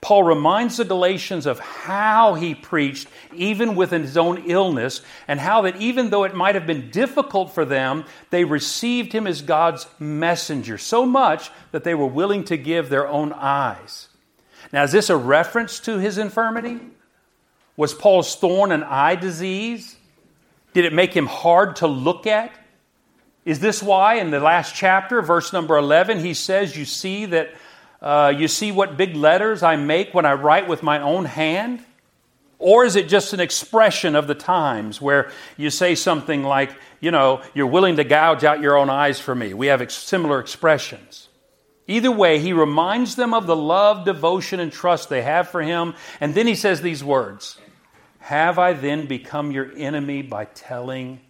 Paul 0.00 0.22
reminds 0.22 0.78
the 0.78 0.84
Galatians 0.84 1.44
of 1.44 1.58
how 1.58 2.34
he 2.34 2.54
preached, 2.54 3.08
even 3.34 3.74
with 3.74 3.90
his 3.90 4.16
own 4.16 4.44
illness, 4.46 5.02
and 5.28 5.38
how 5.38 5.62
that 5.62 5.76
even 5.76 6.08
though 6.08 6.24
it 6.24 6.34
might 6.34 6.54
have 6.54 6.66
been 6.66 6.90
difficult 6.90 7.52
for 7.52 7.66
them, 7.66 8.04
they 8.30 8.44
received 8.44 9.12
him 9.12 9.26
as 9.26 9.42
God's 9.42 9.86
messenger, 9.98 10.78
so 10.78 11.04
much 11.04 11.50
that 11.72 11.84
they 11.84 11.94
were 11.94 12.06
willing 12.06 12.44
to 12.44 12.56
give 12.56 12.88
their 12.88 13.06
own 13.06 13.32
eyes. 13.34 14.08
Now, 14.72 14.84
is 14.84 14.92
this 14.92 15.10
a 15.10 15.16
reference 15.16 15.80
to 15.80 15.98
his 15.98 16.16
infirmity? 16.16 16.80
Was 17.76 17.92
Paul's 17.92 18.34
thorn 18.36 18.72
an 18.72 18.84
eye 18.84 19.16
disease? 19.16 19.96
Did 20.72 20.86
it 20.86 20.92
make 20.92 21.14
him 21.14 21.26
hard 21.26 21.76
to 21.76 21.86
look 21.86 22.26
at? 22.26 22.52
Is 23.44 23.60
this 23.60 23.82
why 23.82 24.14
in 24.14 24.30
the 24.30 24.40
last 24.40 24.74
chapter, 24.74 25.20
verse 25.22 25.52
number 25.52 25.76
11, 25.76 26.20
he 26.20 26.34
says, 26.34 26.76
You 26.76 26.84
see 26.84 27.26
that 27.26 27.50
uh, 28.02 28.32
you 28.36 28.48
see 28.48 28.72
what 28.72 28.96
big 28.96 29.14
letters 29.14 29.62
I 29.62 29.76
make 29.76 30.14
when 30.14 30.24
I 30.24 30.32
write 30.34 30.68
with 30.68 30.82
my 30.82 31.00
own 31.00 31.26
hand? 31.26 31.84
Or 32.58 32.84
is 32.84 32.94
it 32.94 33.08
just 33.08 33.32
an 33.32 33.40
expression 33.40 34.14
of 34.14 34.26
the 34.26 34.34
times 34.34 35.00
where 35.00 35.30
you 35.56 35.70
say 35.70 35.94
something 35.94 36.42
like, 36.42 36.70
you 37.00 37.10
know, 37.10 37.42
you're 37.54 37.66
willing 37.66 37.96
to 37.96 38.04
gouge 38.04 38.44
out 38.44 38.60
your 38.60 38.76
own 38.76 38.90
eyes 38.90 39.18
for 39.18 39.34
me? 39.34 39.54
We 39.54 39.68
have 39.68 39.80
ex- 39.80 39.94
similar 39.94 40.38
expressions. 40.40 41.28
Either 41.86 42.10
way, 42.10 42.38
he 42.38 42.52
reminds 42.52 43.16
them 43.16 43.34
of 43.34 43.46
the 43.46 43.56
love, 43.56 44.04
devotion, 44.04 44.60
and 44.60 44.70
trust 44.70 45.08
they 45.08 45.22
have 45.22 45.48
for 45.48 45.62
him. 45.62 45.94
And 46.20 46.34
then 46.34 46.46
he 46.46 46.54
says 46.54 46.82
these 46.82 47.02
words 47.02 47.58
Have 48.20 48.58
I 48.58 48.74
then 48.74 49.06
become 49.06 49.50
your 49.50 49.72
enemy 49.74 50.22
by 50.22 50.44
telling 50.44 51.20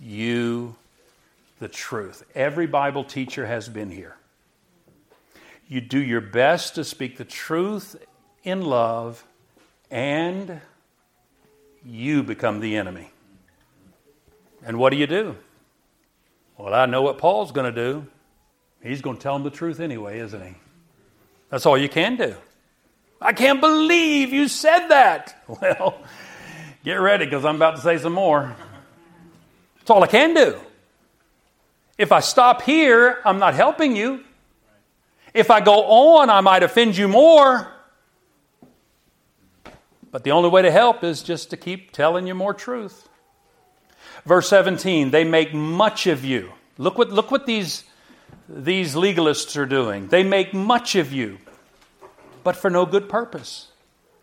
you 0.00 0.74
the 1.60 1.68
truth? 1.68 2.24
Every 2.34 2.66
Bible 2.66 3.04
teacher 3.04 3.46
has 3.46 3.68
been 3.68 3.90
here. 3.90 4.16
You 5.68 5.80
do 5.80 5.98
your 5.98 6.20
best 6.20 6.74
to 6.74 6.84
speak 6.84 7.16
the 7.16 7.24
truth 7.24 7.96
in 8.42 8.62
love, 8.62 9.24
and 9.90 10.60
you 11.84 12.22
become 12.22 12.60
the 12.60 12.76
enemy. 12.76 13.10
And 14.64 14.78
what 14.78 14.90
do 14.90 14.96
you 14.96 15.06
do? 15.06 15.36
Well, 16.58 16.74
I 16.74 16.86
know 16.86 17.02
what 17.02 17.18
Paul's 17.18 17.52
going 17.52 17.72
to 17.72 17.82
do. 17.82 18.06
He's 18.82 19.00
going 19.00 19.16
to 19.16 19.22
tell 19.22 19.34
them 19.34 19.42
the 19.42 19.50
truth 19.50 19.80
anyway, 19.80 20.18
isn't 20.20 20.40
he? 20.40 20.54
That's 21.50 21.66
all 21.66 21.78
you 21.78 21.88
can 21.88 22.16
do. 22.16 22.34
I 23.20 23.32
can't 23.32 23.60
believe 23.60 24.32
you 24.32 24.48
said 24.48 24.88
that. 24.88 25.42
Well, 25.60 26.02
get 26.84 26.94
ready 26.94 27.24
because 27.24 27.44
I'm 27.44 27.56
about 27.56 27.76
to 27.76 27.82
say 27.82 27.98
some 27.98 28.12
more. 28.12 28.54
That's 29.78 29.90
all 29.90 30.02
I 30.02 30.06
can 30.06 30.34
do. 30.34 30.58
If 31.96 32.12
I 32.12 32.20
stop 32.20 32.62
here, 32.62 33.20
I'm 33.24 33.38
not 33.38 33.54
helping 33.54 33.94
you. 33.94 34.24
If 35.34 35.50
I 35.50 35.60
go 35.60 35.84
on, 35.84 36.30
I 36.30 36.40
might 36.40 36.62
offend 36.62 36.96
you 36.96 37.08
more. 37.08 37.68
But 40.12 40.22
the 40.22 40.30
only 40.30 40.48
way 40.48 40.62
to 40.62 40.70
help 40.70 41.02
is 41.02 41.24
just 41.24 41.50
to 41.50 41.56
keep 41.56 41.90
telling 41.90 42.28
you 42.28 42.36
more 42.36 42.54
truth. 42.54 43.08
Verse 44.24 44.48
17, 44.48 45.10
they 45.10 45.24
make 45.24 45.52
much 45.52 46.06
of 46.06 46.24
you. 46.24 46.52
Look 46.78 46.96
what, 46.96 47.10
look 47.10 47.32
what 47.32 47.46
these, 47.46 47.82
these 48.48 48.94
legalists 48.94 49.56
are 49.56 49.66
doing. 49.66 50.06
They 50.06 50.22
make 50.22 50.54
much 50.54 50.94
of 50.94 51.12
you, 51.12 51.38
but 52.44 52.54
for 52.54 52.70
no 52.70 52.86
good 52.86 53.08
purpose. 53.08 53.68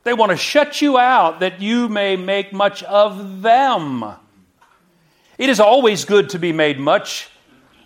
They 0.03 0.13
want 0.13 0.31
to 0.31 0.37
shut 0.37 0.81
you 0.81 0.97
out 0.97 1.41
that 1.41 1.61
you 1.61 1.89
may 1.89 2.15
make 2.15 2.53
much 2.53 2.83
of 2.83 3.41
them. 3.41 4.05
It 5.37 5.49
is 5.49 5.59
always 5.59 6.05
good 6.05 6.29
to 6.29 6.39
be 6.39 6.53
made 6.53 6.79
much 6.79 7.29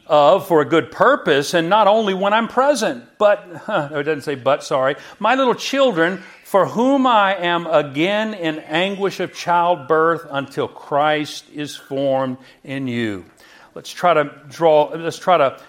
of 0.07 0.47
for 0.47 0.61
a 0.61 0.65
good 0.65 0.91
purpose, 0.91 1.53
and 1.53 1.69
not 1.69 1.87
only 1.87 2.13
when 2.13 2.33
I'm 2.33 2.47
present, 2.47 3.05
but, 3.17 3.45
huh, 3.63 3.89
it 3.91 4.03
doesn't 4.03 4.21
say 4.21 4.35
but, 4.35 4.63
sorry, 4.63 4.95
my 5.19 5.35
little 5.35 5.55
children, 5.55 6.23
for 6.43 6.67
whom 6.67 7.07
I 7.07 7.35
am 7.35 7.67
again 7.67 8.33
in 8.33 8.59
anguish 8.59 9.19
of 9.19 9.33
childbirth 9.33 10.27
until 10.29 10.67
Christ 10.67 11.45
is 11.53 11.75
formed 11.75 12.37
in 12.63 12.87
you. 12.87 13.25
Let's 13.73 13.91
try 13.91 14.13
to 14.13 14.31
draw, 14.47 14.91
let's 14.95 15.17
try 15.17 15.37
to 15.37 15.59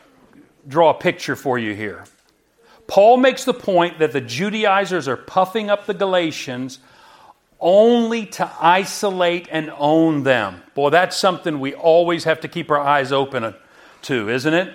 draw 0.68 0.90
a 0.90 0.94
picture 0.94 1.34
for 1.34 1.58
you 1.58 1.74
here. 1.74 2.04
Paul 2.86 3.16
makes 3.16 3.44
the 3.44 3.54
point 3.54 3.98
that 3.98 4.12
the 4.12 4.20
Judaizers 4.20 5.08
are 5.08 5.16
puffing 5.16 5.70
up 5.70 5.86
the 5.86 5.94
Galatians 5.94 6.78
only 7.58 8.26
to 8.26 8.50
isolate 8.60 9.48
and 9.50 9.72
own 9.76 10.22
them. 10.22 10.62
Boy, 10.74 10.90
that's 10.90 11.16
something 11.16 11.58
we 11.58 11.74
always 11.74 12.24
have 12.24 12.40
to 12.40 12.48
keep 12.48 12.70
our 12.70 12.78
eyes 12.78 13.12
open 13.12 13.54
isn't 14.10 14.54
it? 14.54 14.72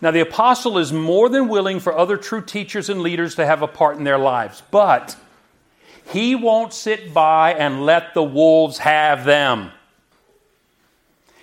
Now, 0.00 0.10
the 0.10 0.20
apostle 0.20 0.78
is 0.78 0.92
more 0.92 1.28
than 1.28 1.48
willing 1.48 1.78
for 1.78 1.96
other 1.96 2.16
true 2.16 2.42
teachers 2.42 2.88
and 2.88 3.02
leaders 3.02 3.36
to 3.36 3.46
have 3.46 3.62
a 3.62 3.68
part 3.68 3.96
in 3.96 4.04
their 4.04 4.18
lives, 4.18 4.62
but 4.70 5.16
he 6.10 6.34
won't 6.34 6.72
sit 6.72 7.14
by 7.14 7.54
and 7.54 7.86
let 7.86 8.12
the 8.12 8.22
wolves 8.22 8.78
have 8.78 9.24
them. 9.24 9.70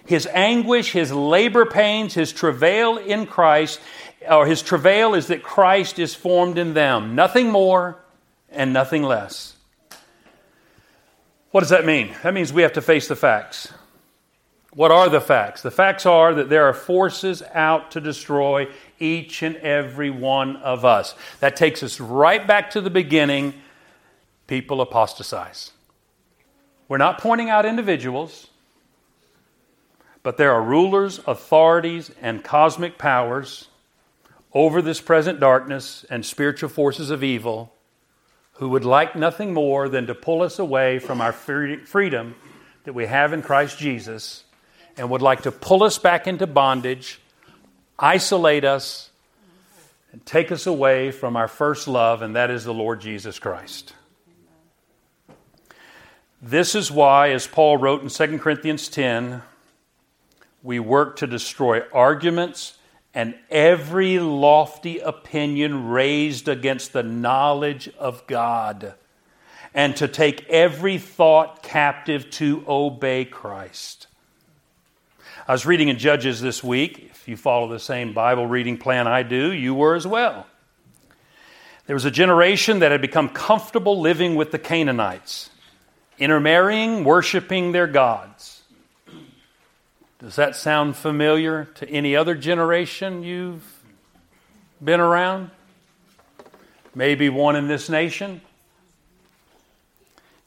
His 0.06 0.28
anguish, 0.28 0.92
his 0.92 1.12
labor 1.12 1.66
pains, 1.66 2.14
his 2.14 2.34
travail 2.34 2.98
in 2.98 3.28
Christ, 3.28 3.80
or 4.28 4.46
his 4.46 4.62
travail 4.62 5.14
is 5.14 5.28
that 5.28 5.44
Christ 5.44 6.00
is 6.00 6.16
formed 6.16 6.58
in 6.58 6.74
them. 6.74 7.16
Nothing 7.16 7.52
more 7.52 7.98
and 8.52 8.74
nothing 8.74 9.04
less. 9.04 9.56
What 11.52 11.62
does 11.62 11.70
that 11.70 11.86
mean? 11.86 12.14
That 12.24 12.34
means 12.34 12.52
we 12.52 12.64
have 12.64 12.74
to 12.74 12.82
face 12.82 13.08
the 13.08 13.16
facts. 13.16 13.72
What 14.74 14.92
are 14.92 15.10
the 15.10 15.22
facts? 15.22 15.64
The 15.64 15.72
facts 15.72 16.06
are 16.06 16.34
that 16.36 16.50
there 16.50 16.66
are 16.66 16.74
forces 16.74 17.42
out 17.54 17.92
to 17.92 18.02
destroy 18.02 18.68
each 19.00 19.42
and 19.42 19.56
every 19.58 20.12
one 20.12 20.58
of 20.58 20.86
us. 20.86 21.16
That 21.40 21.56
takes 21.56 21.82
us 21.82 22.00
right 22.00 22.46
back 22.46 22.70
to 22.72 22.82
the 22.82 22.92
beginning. 22.92 23.56
People 24.46 24.80
apostatize. 24.82 25.72
We're 26.88 26.98
not 26.98 27.20
pointing 27.20 27.50
out 27.50 27.66
individuals, 27.66 28.48
but 30.22 30.38
there 30.38 30.52
are 30.52 30.62
rulers, 30.62 31.20
authorities, 31.26 32.12
and 32.22 32.44
cosmic 32.44 32.98
powers 32.98 33.70
over 34.54 34.82
this 34.82 35.02
present 35.02 35.40
darkness 35.40 36.06
and 36.10 36.26
spiritual 36.26 36.70
forces 36.70 37.10
of 37.10 37.24
evil 37.24 37.74
who 38.54 38.70
would 38.70 38.86
like 38.86 39.16
nothing 39.16 39.54
more 39.54 39.88
than 39.88 40.06
to 40.08 40.16
pull 40.16 40.42
us 40.42 40.60
away 40.60 41.00
from 41.00 41.22
our 41.22 41.32
freedom 41.32 42.36
that 42.84 42.94
we 42.94 43.06
have 43.06 43.34
in 43.34 43.42
Christ 43.42 43.78
Jesus 43.78 44.44
and 45.00 45.10
would 45.10 45.22
like 45.22 45.44
to 45.44 45.52
pull 45.52 45.82
us 45.84 45.98
back 45.98 46.28
into 46.28 46.46
bondage, 46.46 47.22
isolate 47.98 48.66
us, 48.66 49.10
and 50.12 50.26
take 50.26 50.52
us 50.52 50.68
away 50.68 51.10
from 51.12 51.38
our 51.38 51.48
first 51.48 51.88
love, 51.88 52.22
and 52.22 52.36
that 52.36 52.52
is 52.52 52.66
the 52.66 52.74
Lord 52.74 53.00
Jesus 53.00 53.40
Christ. 53.40 53.94
This 56.42 56.76
is 56.76 56.92
why, 56.92 57.30
as 57.30 57.48
Paul 57.48 57.78
wrote 57.78 58.02
in 58.02 58.10
2 58.10 58.40
Corinthians 58.40 58.90
10, 58.90 59.42
we 60.64 60.80
work 60.80 61.16
to 61.18 61.28
destroy 61.28 61.82
arguments 61.94 62.78
and 63.14 63.36
every 63.50 64.20
lofty 64.20 65.00
opinion 65.00 65.88
raised 65.88 66.50
against 66.50 66.92
the 66.92 67.04
knowledge 67.04 67.90
of 67.98 68.28
God, 68.28 68.96
and 69.74 69.96
to 69.96 70.10
take 70.10 70.46
every 70.50 70.98
thought 70.98 71.64
captive 71.64 72.30
to 72.32 72.66
obey 72.68 73.24
Christ. 73.24 74.08
I 75.50 75.52
was 75.52 75.66
reading 75.66 75.88
in 75.88 75.98
Judges 75.98 76.40
this 76.42 76.64
week. 76.64 77.10
If 77.10 77.28
you 77.28 77.36
follow 77.36 77.68
the 77.70 77.80
same 77.80 78.14
Bible 78.14 78.46
reading 78.46 78.78
plan 78.78 79.08
I 79.08 79.24
do, 79.24 79.52
you 79.52 79.74
were 79.74 79.96
as 79.96 80.06
well. 80.06 80.46
There 81.88 81.96
was 81.96 82.06
a 82.06 82.12
generation 82.12 82.80
that 82.80 82.92
had 82.92 83.02
become 83.02 83.30
comfortable 83.30 84.00
living 84.00 84.36
with 84.36 84.52
the 84.52 84.60
Canaanites, 84.60 85.50
intermarrying, 86.20 87.04
worshiping 87.04 87.72
their 87.72 87.88
gods. 87.88 88.62
Does 90.20 90.36
that 90.36 90.56
sound 90.56 90.96
familiar 90.96 91.66
to 91.78 91.90
any 91.90 92.16
other 92.16 92.36
generation 92.36 93.24
you've 93.24 93.66
been 94.80 95.00
around? 95.00 95.50
maybe 96.94 97.30
one 97.30 97.56
in 97.56 97.68
this 97.68 97.90
nation. 97.90 98.42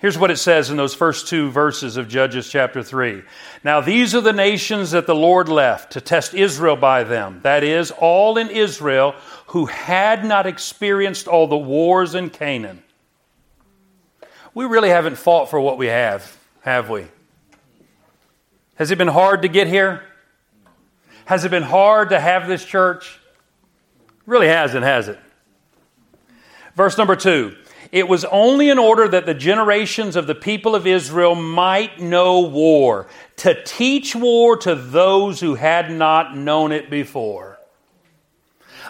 Here's 0.03 0.19
what 0.19 0.33
it 0.33 0.39
says 0.39 0.69
in 0.69 0.77
those 0.77 0.95
first 0.95 1.29
two 1.29 1.49
verses 1.53 1.97
of 1.97 2.09
Judges 2.09 2.49
chapter 2.49 2.83
3. 2.83 3.23
Now, 3.63 3.81
these 3.81 4.17
are 4.17 4.21
the 4.21 4.33
nations 4.33 4.91
that 4.91 5.07
the 5.07 5.15
Lord 5.15 5.49
left 5.49 5.93
to 5.93 6.01
test 6.01 6.35
Israel 6.35 6.75
by 6.75 7.05
them. 7.05 7.39
That 7.45 7.63
is, 7.63 7.93
all 7.93 8.37
in 8.37 8.51
Israel 8.51 9.15
who 9.47 9.67
had 9.67 10.25
not 10.25 10.45
experienced 10.45 11.29
all 11.29 11.47
the 11.47 11.57
wars 11.57 12.17
in 12.17 12.31
Canaan. 12.31 12.83
We 14.55 14.65
really 14.65 14.89
haven't 14.89 15.19
fought 15.19 15.49
for 15.49 15.61
what 15.61 15.79
we 15.79 15.87
have, 15.87 16.37
have 16.63 16.91
we? 16.91 17.07
Has 18.75 18.91
it 18.91 18.99
been 18.99 19.07
hard 19.07 19.43
to 19.43 19.49
get 19.49 19.69
here? 19.69 20.03
Has 21.27 21.45
it 21.45 21.53
been 21.53 21.63
hard 21.63 22.09
to 22.09 22.19
have 22.19 22.49
this 22.49 22.65
church? 22.65 23.21
really 24.27 24.49
hasn't, 24.49 24.83
has 24.83 25.07
it? 25.07 25.19
Verse 26.75 26.99
number 26.99 27.15
two. 27.15 27.55
It 27.93 28.09
was 28.09 28.25
only 28.25 28.71
in 28.71 28.79
order 28.79 29.07
that 29.07 29.27
the 29.27 29.35
generations 29.35 30.17
of 30.17 30.27
the 30.27 30.35
people 30.35 30.75
of 30.75 30.87
Israel 30.87 31.35
might 31.35 32.01
know 32.01 32.41
war, 32.41 33.07
to 33.37 33.63
teach 33.65 34.17
war 34.17 34.57
to 34.57 34.75
those 34.75 35.41
who 35.41 35.57
had 35.57 35.91
not 35.91 36.35
known 36.35 36.73
it 36.73 36.89
before. 36.89 37.59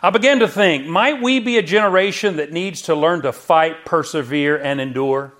I 0.01 0.11
began 0.11 0.38
to 0.38 0.49
think, 0.49 0.87
might 0.87 1.21
we 1.21 1.41
be 1.41 1.59
a 1.59 1.62
generation 1.62 2.37
that 2.37 2.53
needs 2.53 2.83
to 2.83 2.95
learn 2.95 3.23
to 3.23 3.33
fight, 3.33 3.85
persevere, 3.85 4.57
and 4.57 4.81
endure? 4.81 5.35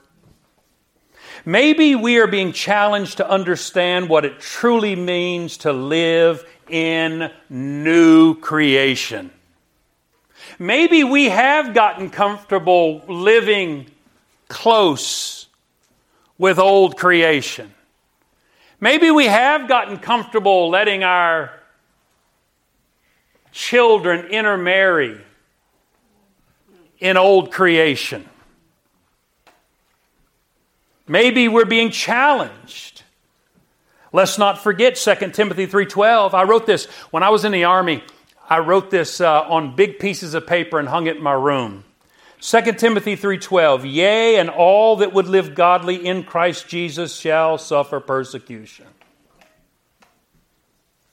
Maybe 1.45 1.95
we 1.95 2.19
are 2.19 2.27
being 2.27 2.53
challenged 2.53 3.19
to 3.19 3.29
understand 3.29 4.09
what 4.09 4.25
it 4.25 4.41
truly 4.41 4.97
means 4.97 5.59
to 5.59 5.73
live 5.73 6.45
in 6.69 7.31
new 7.49 8.35
creation. 8.35 9.31
Maybe 10.59 11.05
we 11.05 11.29
have 11.29 11.75
gotten 11.75 12.11
comfortable 12.11 13.03
living 13.09 13.87
close 14.49 15.47
with 16.39 16.59
old 16.59 16.97
creation. 16.97 17.73
Maybe 18.81 19.11
we 19.11 19.27
have 19.27 19.69
gotten 19.69 19.99
comfortable 19.99 20.69
letting 20.69 21.05
our 21.05 21.53
children 23.53 24.27
intermarry 24.27 25.21
in 26.99 27.17
old 27.17 27.53
creation. 27.53 28.29
Maybe 31.07 31.49
we're 31.49 31.65
being 31.65 31.91
challenged. 31.91 33.03
Let's 34.13 34.39
not 34.39 34.63
forget 34.63 34.97
2 34.97 35.33
Timothy 35.33 35.67
3:12. 35.67 36.35
I 36.35 36.43
wrote 36.45 36.67
this 36.67 36.87
when 37.11 37.23
I 37.23 37.31
was 37.31 37.45
in 37.45 37.53
the 37.53 37.65
army. 37.65 38.03
I 38.49 38.59
wrote 38.59 38.91
this 38.91 39.21
uh, 39.21 39.43
on 39.43 39.77
big 39.77 39.99
pieces 39.99 40.35
of 40.35 40.47
paper 40.47 40.79
and 40.79 40.89
hung 40.89 41.07
it 41.07 41.17
in 41.17 41.23
my 41.23 41.33
room. 41.33 41.85
2 42.41 42.61
Timothy 42.73 43.17
3:12 43.17 43.85
Yea 43.85 44.37
and 44.37 44.51
all 44.51 44.97
that 44.97 45.13
would 45.13 45.29
live 45.29 45.55
godly 45.55 46.07
in 46.07 46.25
Christ 46.25 46.67
Jesus 46.67 47.15
shall 47.17 47.57
suffer 47.57 48.01
persecution. 48.01 48.87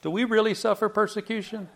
Do 0.02 0.10
we 0.10 0.24
really 0.24 0.54
suffer 0.56 0.90
persecution? 0.90 1.70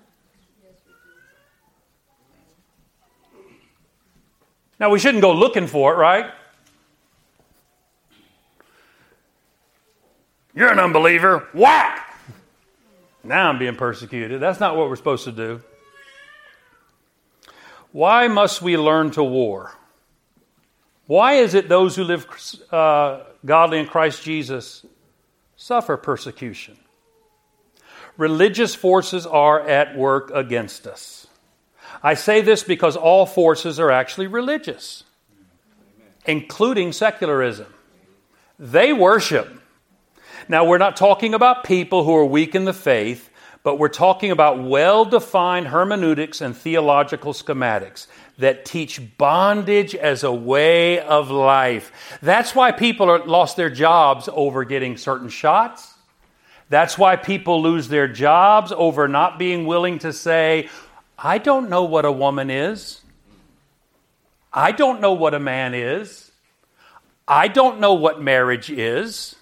Now 4.79 4.89
we 4.89 4.99
shouldn't 4.99 5.21
go 5.21 5.33
looking 5.33 5.67
for 5.67 5.93
it, 5.93 5.97
right? 5.97 6.31
You're 10.55 10.71
an 10.71 10.79
unbeliever. 10.79 11.47
Whack! 11.53 12.02
Now 13.23 13.49
I'm 13.49 13.57
being 13.57 13.75
persecuted. 13.75 14.41
That's 14.41 14.59
not 14.59 14.75
what 14.75 14.89
we're 14.89 14.97
supposed 14.97 15.23
to 15.25 15.31
do. 15.31 15.61
Why 17.91 18.27
must 18.27 18.61
we 18.61 18.75
learn 18.75 19.11
to 19.11 19.23
war? 19.23 19.73
Why 21.05 21.33
is 21.33 21.53
it 21.53 21.69
those 21.69 21.95
who 21.95 22.03
live 22.03 22.27
uh, 22.71 23.21
godly 23.45 23.79
in 23.79 23.87
Christ 23.87 24.23
Jesus 24.23 24.85
suffer 25.55 25.95
persecution? 25.95 26.77
Religious 28.17 28.75
forces 28.75 29.25
are 29.25 29.59
at 29.59 29.95
work 29.95 30.31
against 30.33 30.87
us. 30.87 31.27
I 32.01 32.15
say 32.15 32.41
this 32.41 32.63
because 32.63 32.95
all 32.95 33.25
forces 33.25 33.79
are 33.79 33.91
actually 33.91 34.27
religious, 34.27 35.03
including 36.25 36.91
secularism. 36.91 37.73
They 38.59 38.91
worship 38.93 39.61
now, 40.47 40.65
we're 40.65 40.77
not 40.77 40.97
talking 40.97 41.33
about 41.33 41.63
people 41.63 42.03
who 42.03 42.15
are 42.15 42.25
weak 42.25 42.55
in 42.55 42.65
the 42.65 42.73
faith, 42.73 43.29
but 43.63 43.79
we're 43.79 43.87
talking 43.89 44.31
about 44.31 44.61
well 44.61 45.05
defined 45.05 45.67
hermeneutics 45.67 46.41
and 46.41 46.55
theological 46.55 47.33
schematics 47.33 48.07
that 48.37 48.65
teach 48.65 48.99
bondage 49.17 49.95
as 49.95 50.23
a 50.23 50.31
way 50.31 50.99
of 50.99 51.29
life. 51.29 52.19
That's 52.21 52.53
why 52.53 52.71
people 52.71 53.09
are, 53.09 53.23
lost 53.25 53.55
their 53.55 53.69
jobs 53.69 54.27
over 54.31 54.65
getting 54.65 54.97
certain 54.97 55.29
shots. 55.29 55.93
That's 56.69 56.97
why 56.97 57.15
people 57.15 57.61
lose 57.61 57.87
their 57.87 58.07
jobs 58.07 58.71
over 58.71 59.07
not 59.07 59.37
being 59.37 59.65
willing 59.65 59.99
to 59.99 60.11
say, 60.11 60.69
I 61.17 61.37
don't 61.37 61.69
know 61.69 61.83
what 61.83 62.05
a 62.05 62.11
woman 62.11 62.49
is. 62.49 63.01
I 64.51 64.71
don't 64.71 64.99
know 64.99 65.13
what 65.13 65.33
a 65.33 65.39
man 65.39 65.73
is. 65.73 66.31
I 67.27 67.47
don't 67.47 67.79
know 67.79 67.93
what 67.93 68.21
marriage 68.21 68.69
is. 68.69 69.35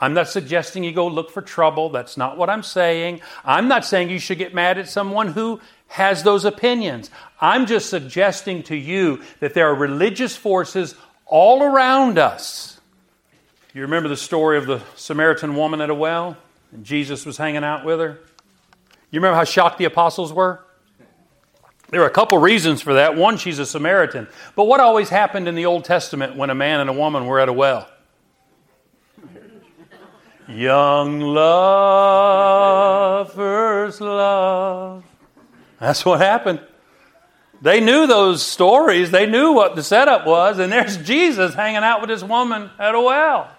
I'm 0.00 0.14
not 0.14 0.28
suggesting 0.28 0.84
you 0.84 0.92
go 0.92 1.06
look 1.06 1.30
for 1.30 1.40
trouble. 1.40 1.88
That's 1.88 2.16
not 2.16 2.36
what 2.36 2.50
I'm 2.50 2.62
saying. 2.62 3.20
I'm 3.44 3.68
not 3.68 3.84
saying 3.84 4.10
you 4.10 4.18
should 4.18 4.38
get 4.38 4.54
mad 4.54 4.78
at 4.78 4.88
someone 4.88 5.28
who 5.28 5.60
has 5.88 6.22
those 6.22 6.44
opinions. 6.44 7.10
I'm 7.40 7.66
just 7.66 7.88
suggesting 7.88 8.62
to 8.64 8.76
you 8.76 9.22
that 9.40 9.54
there 9.54 9.68
are 9.68 9.74
religious 9.74 10.36
forces 10.36 10.94
all 11.24 11.62
around 11.62 12.18
us. 12.18 12.80
You 13.72 13.82
remember 13.82 14.08
the 14.08 14.16
story 14.16 14.58
of 14.58 14.66
the 14.66 14.82
Samaritan 14.96 15.54
woman 15.54 15.80
at 15.80 15.90
a 15.90 15.94
well? 15.94 16.36
And 16.72 16.84
Jesus 16.84 17.24
was 17.24 17.36
hanging 17.36 17.64
out 17.64 17.84
with 17.84 18.00
her? 18.00 18.18
You 19.10 19.20
remember 19.20 19.36
how 19.36 19.44
shocked 19.44 19.78
the 19.78 19.84
apostles 19.84 20.32
were? 20.32 20.62
There 21.88 22.02
are 22.02 22.06
a 22.06 22.10
couple 22.10 22.38
reasons 22.38 22.82
for 22.82 22.94
that. 22.94 23.16
One, 23.16 23.36
she's 23.36 23.58
a 23.58 23.66
Samaritan. 23.66 24.28
But 24.56 24.64
what 24.64 24.80
always 24.80 25.08
happened 25.08 25.46
in 25.46 25.54
the 25.54 25.66
Old 25.66 25.84
Testament 25.84 26.36
when 26.36 26.50
a 26.50 26.54
man 26.54 26.80
and 26.80 26.90
a 26.90 26.92
woman 26.92 27.26
were 27.26 27.38
at 27.38 27.48
a 27.48 27.52
well? 27.52 27.88
Young 30.48 31.20
lovers 31.20 31.50
love. 34.00 35.04
That's 35.80 36.04
what 36.04 36.20
happened. 36.20 36.60
They 37.62 37.80
knew 37.80 38.06
those 38.06 38.42
stories. 38.42 39.10
They 39.10 39.26
knew 39.26 39.52
what 39.52 39.74
the 39.76 39.82
setup 39.82 40.26
was, 40.26 40.58
and 40.58 40.72
there's 40.72 40.98
Jesus 40.98 41.54
hanging 41.54 41.82
out 41.82 42.00
with 42.00 42.08
this 42.10 42.22
woman 42.22 42.70
at 42.78 42.94
a 42.94 43.00
well. 43.00 43.50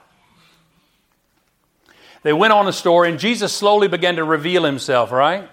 They 2.24 2.34
went 2.34 2.54
on 2.54 2.68
a 2.68 2.74
story, 2.74 3.10
and 3.10 3.20
Jesus 3.20 3.54
slowly 3.54 3.88
began 3.88 4.16
to 4.18 4.24
reveal 4.24 4.64
himself, 4.64 5.12
right? 5.12 5.50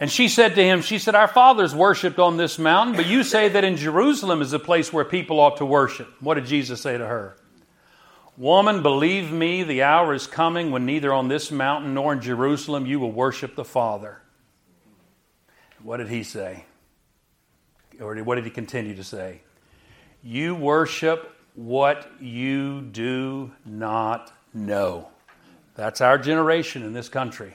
And 0.00 0.10
she 0.10 0.28
said 0.28 0.54
to 0.54 0.62
him, 0.62 0.82
She 0.82 0.98
said, 0.98 1.14
Our 1.14 1.28
fathers 1.28 1.74
worshiped 1.74 2.18
on 2.18 2.36
this 2.36 2.58
mountain, 2.58 2.94
but 2.94 3.06
you 3.06 3.24
say 3.24 3.48
that 3.48 3.64
in 3.64 3.76
Jerusalem 3.76 4.40
is 4.40 4.52
the 4.52 4.58
place 4.58 4.92
where 4.92 5.04
people 5.04 5.40
ought 5.40 5.56
to 5.56 5.66
worship. 5.66 6.08
What 6.20 6.34
did 6.34 6.46
Jesus 6.46 6.80
say 6.80 6.96
to 6.96 7.06
her? 7.06 7.36
Woman, 8.38 8.84
believe 8.84 9.32
me, 9.32 9.64
the 9.64 9.82
hour 9.82 10.14
is 10.14 10.28
coming 10.28 10.70
when 10.70 10.86
neither 10.86 11.12
on 11.12 11.26
this 11.26 11.50
mountain 11.50 11.92
nor 11.94 12.12
in 12.12 12.20
Jerusalem 12.20 12.86
you 12.86 13.00
will 13.00 13.10
worship 13.10 13.56
the 13.56 13.64
Father. 13.64 14.22
What 15.82 15.96
did 15.96 16.08
he 16.08 16.22
say? 16.22 16.64
Or 18.00 18.14
what 18.18 18.36
did 18.36 18.44
he 18.44 18.50
continue 18.52 18.94
to 18.94 19.02
say? 19.02 19.40
You 20.22 20.54
worship 20.54 21.36
what 21.56 22.08
you 22.20 22.82
do 22.82 23.50
not 23.66 24.32
know. 24.54 25.08
That's 25.74 26.00
our 26.00 26.16
generation 26.16 26.84
in 26.84 26.92
this 26.92 27.08
country. 27.08 27.54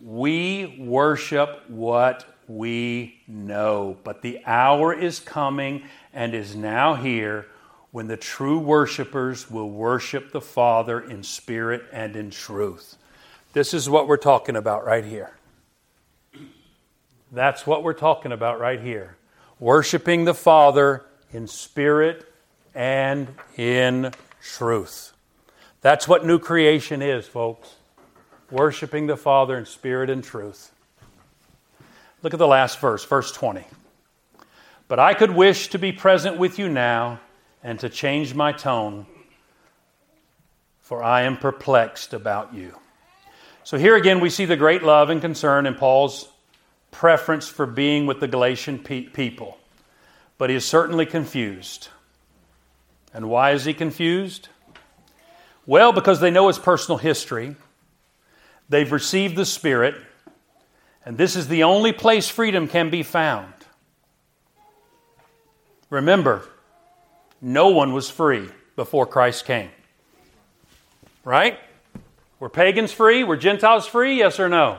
We 0.00 0.78
worship 0.78 1.64
what 1.68 2.24
we 2.46 3.20
know, 3.28 3.98
but 4.02 4.22
the 4.22 4.40
hour 4.46 4.94
is 4.94 5.20
coming 5.20 5.82
and 6.14 6.34
is 6.34 6.56
now 6.56 6.94
here 6.94 7.48
when 7.90 8.06
the 8.06 8.16
true 8.16 8.58
worshipers 8.58 9.50
will 9.50 9.70
worship 9.70 10.32
the 10.32 10.40
Father 10.40 11.00
in 11.00 11.22
spirit 11.22 11.82
and 11.92 12.16
in 12.16 12.30
truth. 12.30 12.96
This 13.52 13.72
is 13.72 13.88
what 13.88 14.06
we're 14.06 14.18
talking 14.18 14.56
about 14.56 14.84
right 14.84 15.04
here. 15.04 15.32
That's 17.32 17.66
what 17.66 17.82
we're 17.82 17.94
talking 17.94 18.32
about 18.32 18.60
right 18.60 18.80
here. 18.80 19.16
Worshiping 19.58 20.24
the 20.24 20.34
Father 20.34 21.04
in 21.32 21.46
spirit 21.46 22.30
and 22.74 23.28
in 23.56 24.12
truth. 24.42 25.12
That's 25.80 26.06
what 26.06 26.26
new 26.26 26.38
creation 26.38 27.02
is, 27.02 27.26
folks. 27.26 27.74
Worshiping 28.50 29.06
the 29.06 29.16
Father 29.16 29.58
in 29.58 29.66
spirit 29.66 30.10
and 30.10 30.22
truth. 30.22 30.72
Look 32.22 32.34
at 32.34 32.38
the 32.38 32.46
last 32.46 32.80
verse, 32.80 33.04
verse 33.04 33.30
20. 33.32 33.64
But 34.88 34.98
I 34.98 35.14
could 35.14 35.30
wish 35.30 35.68
to 35.68 35.78
be 35.78 35.92
present 35.92 36.38
with 36.38 36.58
you 36.58 36.68
now 36.68 37.20
and 37.68 37.78
to 37.80 37.90
change 37.90 38.34
my 38.34 38.50
tone, 38.50 39.04
for 40.80 41.02
I 41.02 41.24
am 41.24 41.36
perplexed 41.36 42.14
about 42.14 42.54
you. 42.54 42.74
So 43.62 43.76
here 43.76 43.94
again, 43.94 44.20
we 44.20 44.30
see 44.30 44.46
the 44.46 44.56
great 44.56 44.82
love 44.82 45.10
and 45.10 45.20
concern 45.20 45.66
in 45.66 45.74
Paul's 45.74 46.30
preference 46.92 47.46
for 47.46 47.66
being 47.66 48.06
with 48.06 48.20
the 48.20 48.26
Galatian 48.26 48.78
pe- 48.78 49.02
people. 49.02 49.58
but 50.38 50.48
he 50.48 50.56
is 50.56 50.64
certainly 50.64 51.04
confused. 51.04 51.88
And 53.12 53.28
why 53.28 53.50
is 53.50 53.66
he 53.66 53.74
confused? 53.74 54.48
Well, 55.66 55.92
because 55.92 56.20
they 56.20 56.30
know 56.30 56.48
his 56.48 56.58
personal 56.58 56.96
history. 56.96 57.54
They've 58.70 58.90
received 58.90 59.36
the 59.36 59.44
Spirit, 59.44 59.94
and 61.04 61.18
this 61.18 61.36
is 61.36 61.48
the 61.48 61.64
only 61.64 61.92
place 61.92 62.30
freedom 62.30 62.66
can 62.66 62.88
be 62.88 63.02
found. 63.02 63.52
Remember, 65.90 66.48
no 67.40 67.68
one 67.68 67.92
was 67.92 68.10
free 68.10 68.48
before 68.76 69.06
Christ 69.06 69.44
came. 69.44 69.70
Right? 71.24 71.58
Were 72.40 72.48
pagans 72.48 72.92
free? 72.92 73.24
Were 73.24 73.36
Gentiles 73.36 73.86
free? 73.86 74.18
Yes 74.18 74.38
or 74.38 74.48
no? 74.48 74.78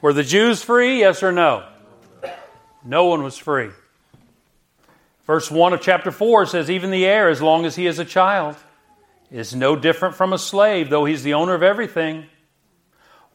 Were 0.00 0.12
the 0.12 0.22
Jews 0.22 0.62
free? 0.62 1.00
Yes 1.00 1.22
or 1.22 1.32
no? 1.32 1.66
No 2.84 3.06
one 3.06 3.22
was 3.22 3.36
free. 3.36 3.70
Verse 5.26 5.50
1 5.50 5.74
of 5.74 5.80
chapter 5.80 6.10
4 6.10 6.46
says, 6.46 6.70
Even 6.70 6.90
the 6.90 7.04
heir, 7.04 7.28
as 7.28 7.42
long 7.42 7.64
as 7.64 7.76
he 7.76 7.86
is 7.86 7.98
a 7.98 8.04
child, 8.04 8.56
is 9.30 9.54
no 9.54 9.76
different 9.76 10.14
from 10.16 10.32
a 10.32 10.38
slave, 10.38 10.90
though 10.90 11.04
he's 11.04 11.22
the 11.22 11.34
owner 11.34 11.54
of 11.54 11.62
everything. 11.62 12.26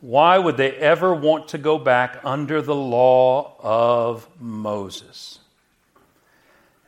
Why 0.02 0.38
would 0.38 0.58
they 0.58 0.72
ever 0.72 1.14
want 1.14 1.50
to 1.50 1.58
go 1.58 1.78
back 1.78 2.20
under 2.24 2.62
the 2.62 2.76
law 2.76 3.56
of 3.60 4.28
Moses? 4.40 5.40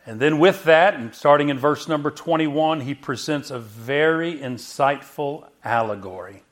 And 0.07 0.21
then, 0.21 0.39
with 0.39 0.63
that, 0.63 0.93
and 0.93 1.13
starting 1.13 1.49
in 1.49 1.59
verse 1.59 1.89
number 1.89 2.09
21, 2.09 2.79
he 2.79 2.93
presents 2.93 3.51
a 3.51 3.59
very 3.59 4.35
insightful 4.39 5.49
allegory. 5.65 6.43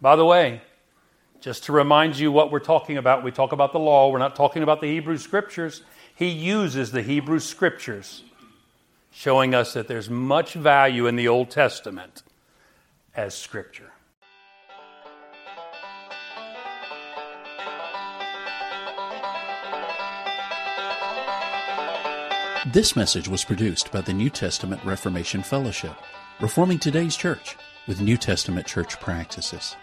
By 0.00 0.16
the 0.16 0.24
way, 0.24 0.62
just 1.40 1.64
to 1.66 1.72
remind 1.72 2.18
you 2.18 2.32
what 2.32 2.50
we're 2.50 2.58
talking 2.58 2.96
about, 2.96 3.22
we 3.22 3.30
talk 3.30 3.52
about 3.52 3.72
the 3.72 3.78
law, 3.78 4.10
we're 4.10 4.18
not 4.18 4.34
talking 4.34 4.64
about 4.64 4.80
the 4.80 4.88
Hebrew 4.88 5.16
scriptures. 5.16 5.82
He 6.16 6.26
uses 6.26 6.90
the 6.90 7.02
Hebrew 7.02 7.38
scriptures, 7.38 8.24
showing 9.12 9.54
us 9.54 9.72
that 9.74 9.86
there's 9.86 10.10
much 10.10 10.54
value 10.54 11.06
in 11.06 11.14
the 11.14 11.28
Old 11.28 11.50
Testament 11.50 12.24
as 13.14 13.36
scripture. 13.36 13.92
This 22.72 22.96
message 22.96 23.28
was 23.28 23.44
produced 23.44 23.92
by 23.92 24.00
the 24.00 24.12
New 24.12 24.28
Testament 24.28 24.82
Reformation 24.84 25.44
Fellowship, 25.44 25.94
reforming 26.40 26.80
today's 26.80 27.16
church 27.16 27.56
with 27.86 28.00
New 28.00 28.16
Testament 28.16 28.66
church 28.66 28.98
practices. 28.98 29.76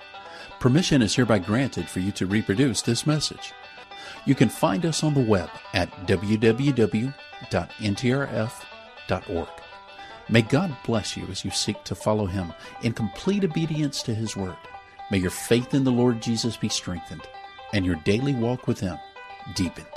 Permission 0.60 1.02
is 1.02 1.16
hereby 1.16 1.40
granted 1.40 1.88
for 1.88 2.02
you 2.02 2.12
to 2.12 2.26
reproduce 2.26 2.82
this 2.82 3.08
message. 3.08 3.54
You 4.26 4.36
can 4.36 4.50
find 4.50 4.86
us 4.86 5.02
on 5.02 5.14
the 5.14 5.22
web 5.22 5.50
at 5.74 5.90
www.ntrf.org. 6.08 7.14
May 10.28 10.42
God 10.42 10.76
bless 10.86 11.16
you 11.16 11.26
as 11.28 11.46
you 11.46 11.52
seek 11.52 11.82
to 11.86 11.96
follow 11.96 12.26
Him 12.26 12.52
in 12.82 12.92
complete 12.92 13.46
obedience 13.46 14.04
to 14.04 14.14
His 14.14 14.36
Word. 14.36 14.58
May 15.10 15.20
your 15.20 15.32
faith 15.32 15.74
in 15.74 15.86
the 15.86 15.92
Lord 15.92 16.22
Jesus 16.22 16.58
be 16.58 16.68
strengthened 16.68 17.26
and 17.72 17.86
your 17.86 17.96
daily 18.04 18.34
walk 18.34 18.68
with 18.68 18.82
Him 18.82 18.98
deepened. 19.56 19.88